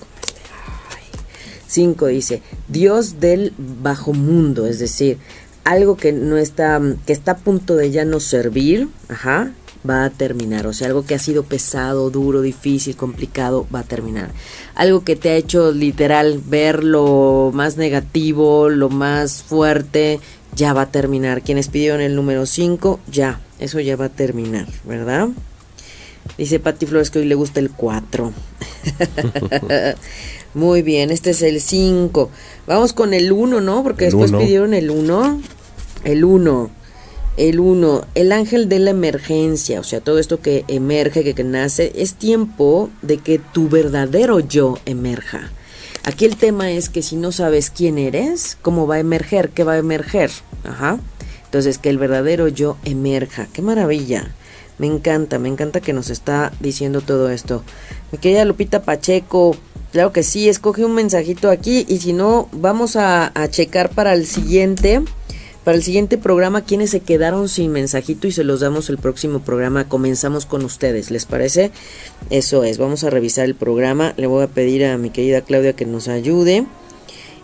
[1.68, 5.18] 5 dice, Dios del bajo mundo, es decir,
[5.64, 9.52] algo que no está, que está a punto de ya no servir, ajá,
[9.90, 10.68] va a terminar.
[10.68, 14.32] O sea, algo que ha sido pesado, duro, difícil, complicado, va a terminar.
[14.76, 20.20] Algo que te ha hecho literal ver lo más negativo, lo más fuerte,
[20.56, 21.42] ya va a terminar.
[21.42, 25.30] Quienes pidieron el número 5, ya, eso ya va a terminar, ¿verdad?
[26.38, 28.32] Dice Patti Flores que hoy le gusta el 4.
[30.54, 32.30] Muy bien, este es el 5.
[32.68, 33.84] Vamos con el 1, ¿no?
[33.84, 34.40] Porque El después uno.
[34.40, 35.42] pidieron el 1.
[36.04, 36.70] El 1.
[37.38, 38.06] El 1.
[38.16, 39.80] El ángel de la emergencia.
[39.80, 41.94] O sea, todo esto que emerge, que, nace.
[41.96, 45.52] Es tiempo de que tu verdadero yo emerja.
[46.04, 49.50] Aquí el tema es que si no sabes quién eres, ¿cómo va a emerger?
[49.50, 50.32] ¿Qué va a emerger?
[50.66, 51.00] Ajá.
[51.46, 53.48] Entonces, que el verdadero yo emerja.
[53.54, 54.34] ¡Qué maravilla!
[54.80, 57.64] Me encanta, me encanta que nos está diciendo todo esto.
[58.12, 59.56] Mi querida Lupita Pacheco,
[59.92, 64.26] claro que sí, escoge un mensajito aquí y si no, vamos a checar para el
[64.26, 65.04] siguiente,
[65.64, 69.40] para el siguiente programa quienes se quedaron sin mensajito y se los damos el próximo
[69.40, 69.88] programa.
[69.88, 71.72] Comenzamos con ustedes, ¿les parece?
[72.30, 74.14] Eso es, vamos a revisar el programa.
[74.18, 76.66] Le voy a pedir a mi querida Claudia que nos ayude.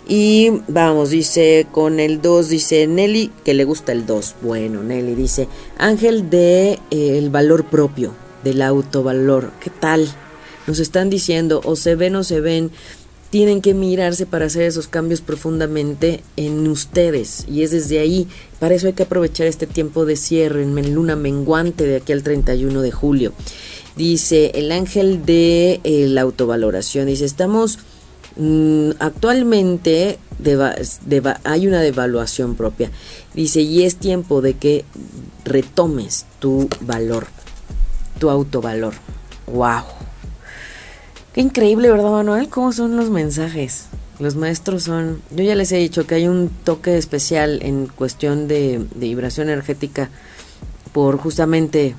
[0.08, 4.36] Y vamos, dice con el 2, dice Nelly que le gusta el 2.
[4.42, 5.48] Bueno, Nelly dice
[5.78, 8.14] ángel de eh, el valor propio,
[8.44, 9.52] del autovalor.
[9.60, 10.10] ¿Qué tal?
[10.66, 12.72] Nos están diciendo o se ven o se ven.
[13.30, 17.46] Tienen que mirarse para hacer esos cambios profundamente en ustedes.
[17.48, 18.28] Y es desde ahí.
[18.60, 22.24] Para eso hay que aprovechar este tiempo de cierre en luna menguante de aquí al
[22.24, 23.34] 31 de julio.
[23.96, 27.06] Dice el ángel de eh, la autovaloración.
[27.06, 27.80] Dice, estamos
[28.38, 30.18] mm, actualmente
[31.44, 32.92] hay una devaluación propia.
[33.34, 34.86] Dice, y es tiempo de que
[35.46, 37.28] retomes tu valor,
[38.20, 38.94] tu autovalor.
[39.48, 40.09] ¡Wow!
[41.34, 42.50] Qué increíble, ¿verdad, Manuel?
[42.50, 43.86] ¿Cómo son los mensajes?
[44.20, 48.48] Los maestros son, yo ya les he dicho que hay un toque especial en cuestión
[48.48, 50.10] de, de vibración energética
[50.92, 51.96] por justamente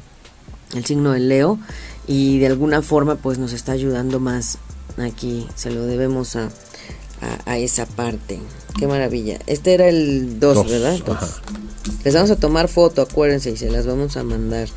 [0.75, 1.59] el signo del Leo
[2.07, 4.59] y de alguna forma pues nos está ayudando más
[4.99, 6.51] aquí, se lo debemos a,
[7.47, 8.39] a, esa parte.
[8.79, 9.39] Qué maravilla.
[9.47, 10.99] Este era el 2, ¿verdad?
[12.05, 14.69] Les vamos a tomar foto, acuérdense, y se las vamos a mandar.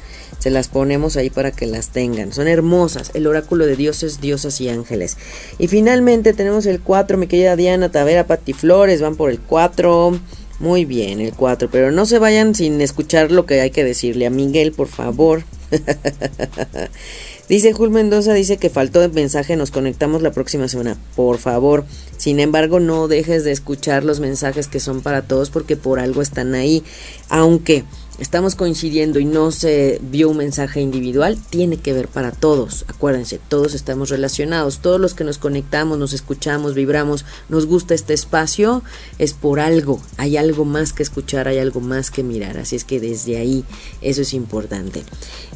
[0.44, 2.34] Se las ponemos ahí para que las tengan.
[2.34, 3.12] Son hermosas.
[3.14, 5.16] El oráculo de dioses, diosas y ángeles.
[5.58, 9.00] Y finalmente tenemos el 4, mi querida Diana Tavera, Pati Flores.
[9.02, 10.20] Van por el 4.
[10.60, 11.70] Muy bien, el 4.
[11.72, 15.46] Pero no se vayan sin escuchar lo que hay que decirle a Miguel, por favor.
[17.48, 20.98] Dice Jul Mendoza, dice que faltó el mensaje, nos conectamos la próxima semana.
[21.16, 21.86] Por favor,
[22.18, 26.22] sin embargo, no dejes de escuchar los mensajes que son para todos porque por algo
[26.22, 26.84] están ahí.
[27.28, 27.84] Aunque
[28.20, 32.86] estamos coincidiendo y no se vio un mensaje individual, tiene que ver para todos.
[32.88, 38.14] Acuérdense, todos estamos relacionados, todos los que nos conectamos, nos escuchamos, vibramos, nos gusta este
[38.14, 38.84] espacio,
[39.20, 42.84] es por algo, hay algo más que escuchar, hay algo más que mirar, así es
[42.84, 43.64] que desde ahí
[44.02, 45.04] eso es importante.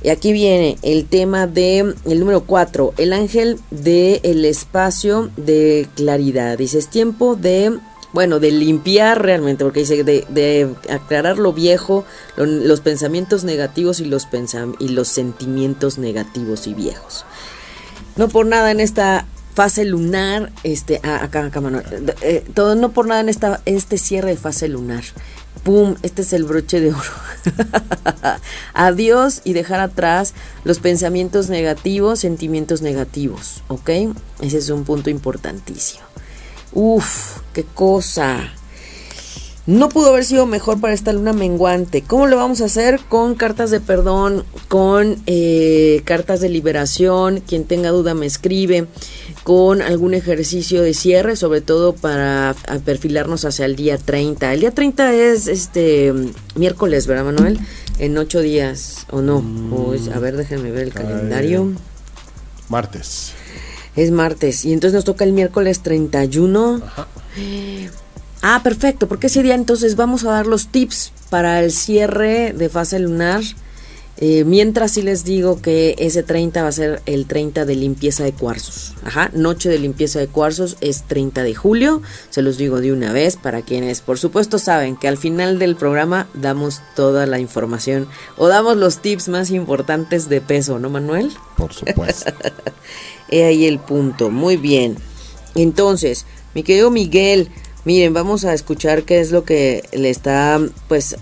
[0.04, 5.88] Y aquí viene el tema de el número 4, el ángel del el espacio de
[5.96, 6.58] claridad.
[6.58, 7.78] Dice, es tiempo de
[8.18, 12.04] bueno, de limpiar realmente, porque dice de, aclarar lo viejo,
[12.36, 14.28] los pensamientos negativos y los,
[14.80, 17.26] y los sentimientos negativos y viejos.
[18.16, 21.62] No por nada en esta fase lunar, este, ah, acá, acá,
[22.24, 25.04] eh, todo, no por nada en esta, este cierre de fase lunar.
[25.64, 25.94] ¡Pum!
[26.02, 27.12] Este es el broche de oro.
[28.74, 33.92] Adiós y dejar atrás los pensamientos negativos, sentimientos negativos, ¿ok?
[34.42, 36.07] Ese es un punto importantísimo.
[36.80, 38.54] Uf, qué cosa.
[39.66, 42.04] No pudo haber sido mejor para esta luna menguante.
[42.04, 43.00] ¿Cómo lo vamos a hacer?
[43.10, 47.40] Con cartas de perdón, con eh, cartas de liberación.
[47.40, 48.86] Quien tenga duda me escribe.
[49.44, 52.56] Con algún ejercicio de cierre, sobre todo para
[52.86, 54.54] perfilarnos hacia el día 30.
[54.54, 56.14] El día 30 es este
[56.54, 57.60] miércoles, ¿verdad, Manuel?
[57.98, 59.44] En ocho días, ¿o no?
[60.14, 61.74] a ver, déjenme ver el calendario.
[62.70, 63.34] Martes.
[63.98, 64.64] Es martes.
[64.64, 66.82] Y entonces nos toca el miércoles 31.
[66.86, 67.08] Ajá.
[68.42, 69.08] Ah, perfecto.
[69.08, 73.42] Porque ese día entonces vamos a dar los tips para el cierre de fase lunar.
[74.20, 78.24] Eh, mientras sí les digo que ese 30 va a ser el 30 de limpieza
[78.24, 78.96] de cuarzos.
[79.04, 82.02] Ajá, noche de limpieza de cuarzos es 30 de julio.
[82.32, 85.76] Se los digo de una vez para quienes por supuesto saben que al final del
[85.76, 91.32] programa damos toda la información o damos los tips más importantes de peso, ¿no, Manuel?
[91.56, 92.34] Por supuesto.
[93.30, 94.30] He ahí el punto.
[94.30, 94.98] Muy bien.
[95.56, 97.50] Entonces, mi querido Miguel,
[97.86, 101.18] miren, vamos a escuchar qué es lo que le está pues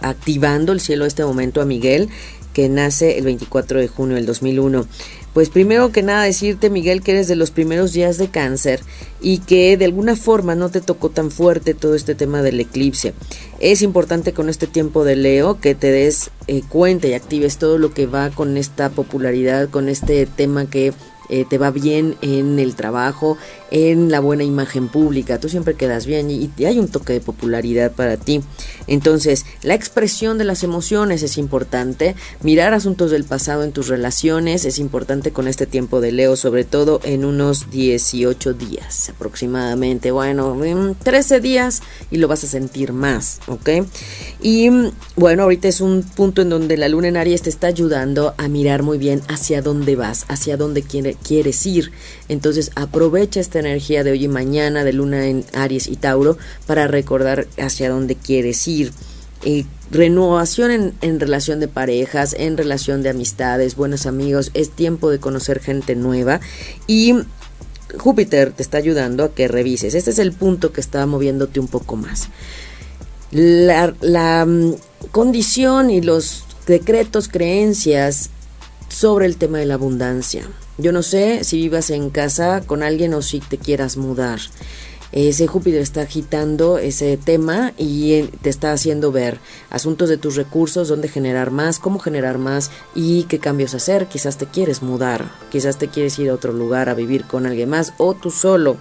[0.00, 2.08] activando el cielo a este momento a Miguel,
[2.52, 4.86] que nace el 24 de junio del 2001.
[5.32, 8.80] Pues primero que nada decirte, Miguel, que eres de los primeros días de cáncer
[9.22, 13.14] y que de alguna forma no te tocó tan fuerte todo este tema del eclipse.
[13.58, 17.78] Es importante con este tiempo de Leo que te des eh, cuenta y actives todo
[17.78, 20.92] lo que va con esta popularidad, con este tema que
[21.32, 23.38] eh, te va bien en el trabajo,
[23.70, 27.92] en la buena imagen pública, tú siempre quedas bien y, hay un toque de popularidad
[27.92, 28.42] para ti.
[28.86, 34.66] Entonces, la expresión de las emociones es importante, mirar asuntos del pasado en tus relaciones
[34.66, 40.54] es importante con este tiempo de Leo, sobre todo en unos 18 días aproximadamente, bueno,
[41.02, 43.70] 13 días y lo vas a sentir más, ¿ok?
[44.42, 44.68] Y
[45.16, 48.48] bueno, ahorita es un punto en donde la luna en Aries te está ayudando a
[48.48, 50.82] mirar muy bien hacia dónde vas, hacia dónde
[51.22, 51.92] quieres ir.
[52.28, 56.86] Entonces, aprovecha este energía de hoy y mañana de luna en Aries y Tauro para
[56.88, 58.92] recordar hacia dónde quieres ir.
[59.44, 65.10] Eh, renovación en, en, relación de parejas, en relación de amistades, buenos amigos, es tiempo
[65.10, 66.40] de conocer gente nueva
[66.86, 67.14] y
[67.98, 69.94] Júpiter te está ayudando a que revises.
[69.94, 72.28] Este es el punto que está moviéndote un poco más.
[73.30, 74.74] La, la mm,
[75.10, 78.30] condición y los decretos, creencias
[78.88, 80.46] sobre el tema de la abundancia.
[80.78, 84.40] Yo no sé si vivas en casa con alguien o si te quieras mudar.
[85.12, 90.36] Ese Júpiter está agitando ese tema y eh, te está haciendo ver asuntos de tus
[90.36, 94.06] recursos, dónde generar más, cómo generar más y qué cambios hacer.
[94.06, 97.68] Quizás te quieres mudar, quizás te quieres ir a otro lugar a vivir con alguien
[97.68, 98.78] más o tú solo.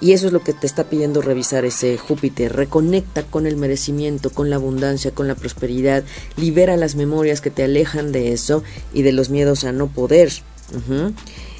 [0.00, 2.56] Y eso es lo que te está pidiendo revisar ese Júpiter.
[2.56, 6.02] Reconecta con el merecimiento, con la abundancia, con la prosperidad.
[6.36, 8.62] Libera las memorias que te alejan de eso
[8.94, 10.30] y de los miedos a no poder.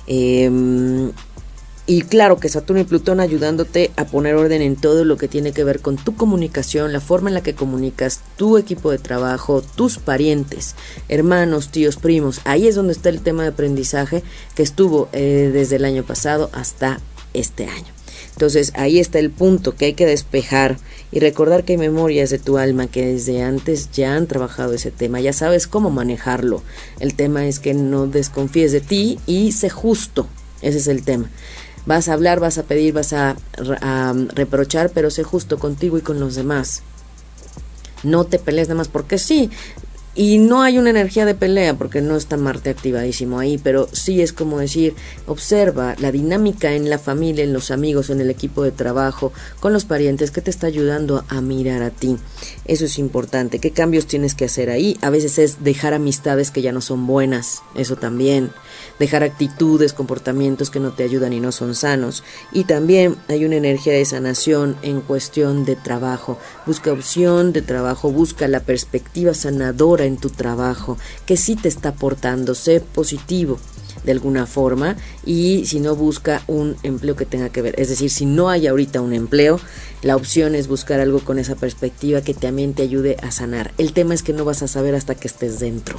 [0.07, 1.11] Em,
[1.91, 5.53] Y claro que Saturno y Plutón ayudándote a poner orden en todo lo que tiene
[5.53, 9.63] que ver con tu comunicación, la forma en la que comunicas, tu equipo de trabajo,
[9.63, 10.75] tus parientes,
[11.09, 12.43] hermanos, tíos, primos.
[12.45, 14.23] Ahí es donde está el tema de aprendizaje
[14.55, 17.01] que estuvo eh, desde el año pasado hasta
[17.33, 17.98] este año.
[18.39, 20.79] Entonces ahí está el punto que hay que despejar
[21.11, 24.93] y recordar que hay memorias de tu alma que desde antes ya han trabajado ese
[24.93, 26.63] tema, ya sabes cómo manejarlo.
[27.01, 30.29] El tema es que no desconfíes de ti y sé justo,
[30.63, 31.29] ese es el tema.
[31.85, 33.35] Vas a hablar, vas a pedir, vas a,
[34.37, 36.83] reprochar, pero sé justo contigo y con los demás.
[38.05, 39.51] No te pelees nada más porque sí.
[40.19, 44.21] Y no hay una energía de pelea porque no está Marte activadísimo ahí, pero sí
[44.21, 44.97] es como decir,
[45.27, 49.73] observa la dinámica en la familia, en los amigos, en el equipo de trabajo, con
[49.73, 52.19] los parientes que te está ayudando a mirar a ti.
[52.65, 53.61] Eso es importante.
[53.61, 54.99] ¿Qué cambios tienes que hacer ahí?
[55.03, 58.51] A veces es dejar amistades que ya no son buenas, eso también.
[58.99, 62.23] Dejar actitudes, comportamientos que no te ayudan y no son sanos.
[62.53, 66.39] Y también hay una energía de sanación en cuestión de trabajo.
[66.67, 70.97] Busca opción de trabajo, busca la perspectiva sanadora en tu trabajo,
[71.27, 73.59] que sí te está aportando, sé positivo
[74.09, 74.97] de alguna forma
[75.27, 77.79] y si no busca un empleo que tenga que ver.
[77.79, 79.61] Es decir, si no hay ahorita un empleo,
[80.01, 83.73] la opción es buscar algo con esa perspectiva que también te ayude a sanar.
[83.77, 85.99] El tema es que no vas a saber hasta que estés dentro.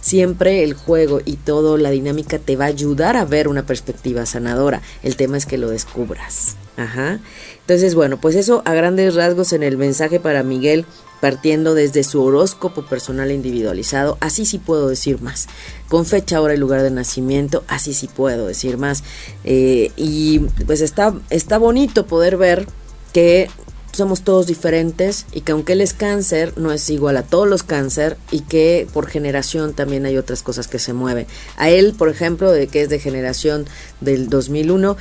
[0.00, 4.24] Siempre el juego y toda la dinámica te va a ayudar a ver una perspectiva
[4.24, 4.80] sanadora.
[5.02, 6.54] El tema es que lo descubras.
[6.76, 7.18] Ajá.
[7.62, 10.86] Entonces, bueno, pues eso a grandes rasgos en el mensaje para Miguel
[11.20, 15.48] partiendo desde su horóscopo personal individualizado, así sí puedo decir más.
[15.88, 19.02] Con fecha, hora y lugar de nacimiento, así sí puedo decir más.
[19.44, 22.66] Eh, y pues está, está bonito poder ver
[23.12, 23.50] que
[23.92, 27.62] somos todos diferentes y que aunque él es cáncer, no es igual a todos los
[27.64, 31.26] cáncer y que por generación también hay otras cosas que se mueven.
[31.56, 33.66] A él, por ejemplo, de que es de generación
[34.00, 34.96] del 2001,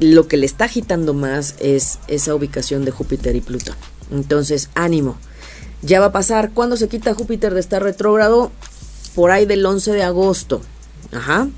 [0.00, 3.76] lo que le está agitando más es esa ubicación de Júpiter y Plutón.
[4.10, 5.18] Entonces, ánimo
[5.82, 6.52] ya va a pasar.
[6.52, 8.50] ¿Cuándo se quita Júpiter de estar retrógrado?
[9.14, 10.62] Por ahí del 11 de agosto.
[11.12, 11.48] Ajá.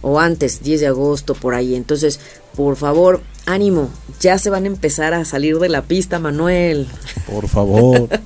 [0.00, 1.74] O antes, 10 de agosto, por ahí.
[1.74, 2.20] Entonces,
[2.56, 3.90] por favor, ánimo.
[4.20, 6.86] Ya se van a empezar a salir de la pista, Manuel.
[7.26, 8.08] Por favor.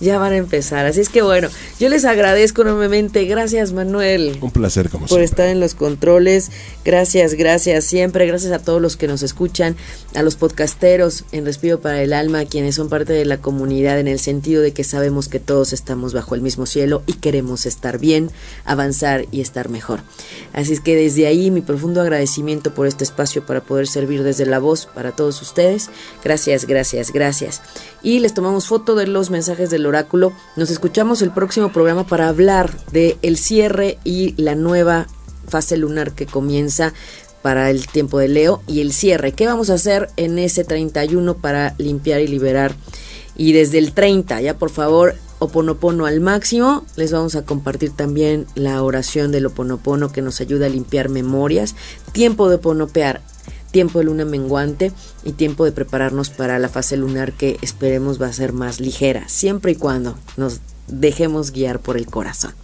[0.00, 0.86] ya van a empezar.
[0.86, 1.48] Así es que bueno,
[1.80, 3.24] yo les agradezco enormemente.
[3.24, 4.38] Gracias, Manuel.
[4.40, 6.50] Un placer, como Por estar en los controles.
[6.84, 8.26] Gracias, gracias siempre.
[8.26, 9.76] Gracias a todos los que nos escuchan,
[10.14, 14.08] a los podcasteros en Respiro para el Alma, quienes son parte de la comunidad en
[14.08, 17.98] el sentido de que sabemos que todos estamos bajo el mismo cielo y queremos estar
[17.98, 18.30] bien,
[18.64, 20.00] avanzar y estar mejor.
[20.52, 24.46] Así es que desde ahí mi profundo agradecimiento por este espacio para poder servir desde
[24.46, 25.90] la voz para todos ustedes.
[26.22, 27.62] Gracias, gracias, gracias.
[28.02, 30.32] Y les tomamos foto de los mensajes del oráculo.
[30.54, 35.08] Nos escuchamos el próximo programa para hablar de el cierre y la nueva
[35.48, 36.92] fase lunar que comienza
[37.42, 39.32] para el tiempo de Leo y el cierre.
[39.32, 42.74] ¿Qué vamos a hacer en ese 31 para limpiar y liberar?
[43.34, 46.84] Y desde el 30, ya por favor, Oponopono al máximo.
[46.96, 51.76] Les vamos a compartir también la oración del Oponopono que nos ayuda a limpiar memorias.
[52.10, 53.22] Tiempo de oponopear
[53.70, 54.92] tiempo de luna menguante
[55.24, 59.28] y tiempo de prepararnos para la fase lunar que esperemos va a ser más ligera,
[59.28, 62.54] siempre y cuando nos dejemos guiar por el corazón.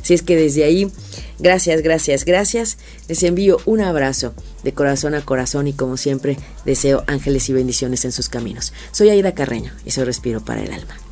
[0.00, 0.90] Así es que desde ahí,
[1.38, 2.78] gracias, gracias, gracias.
[3.08, 4.34] Les envío un abrazo
[4.64, 8.72] de corazón a corazón y como siempre deseo ángeles y bendiciones en sus caminos.
[8.90, 11.07] Soy Aida Carreño y soy Respiro para el Alma.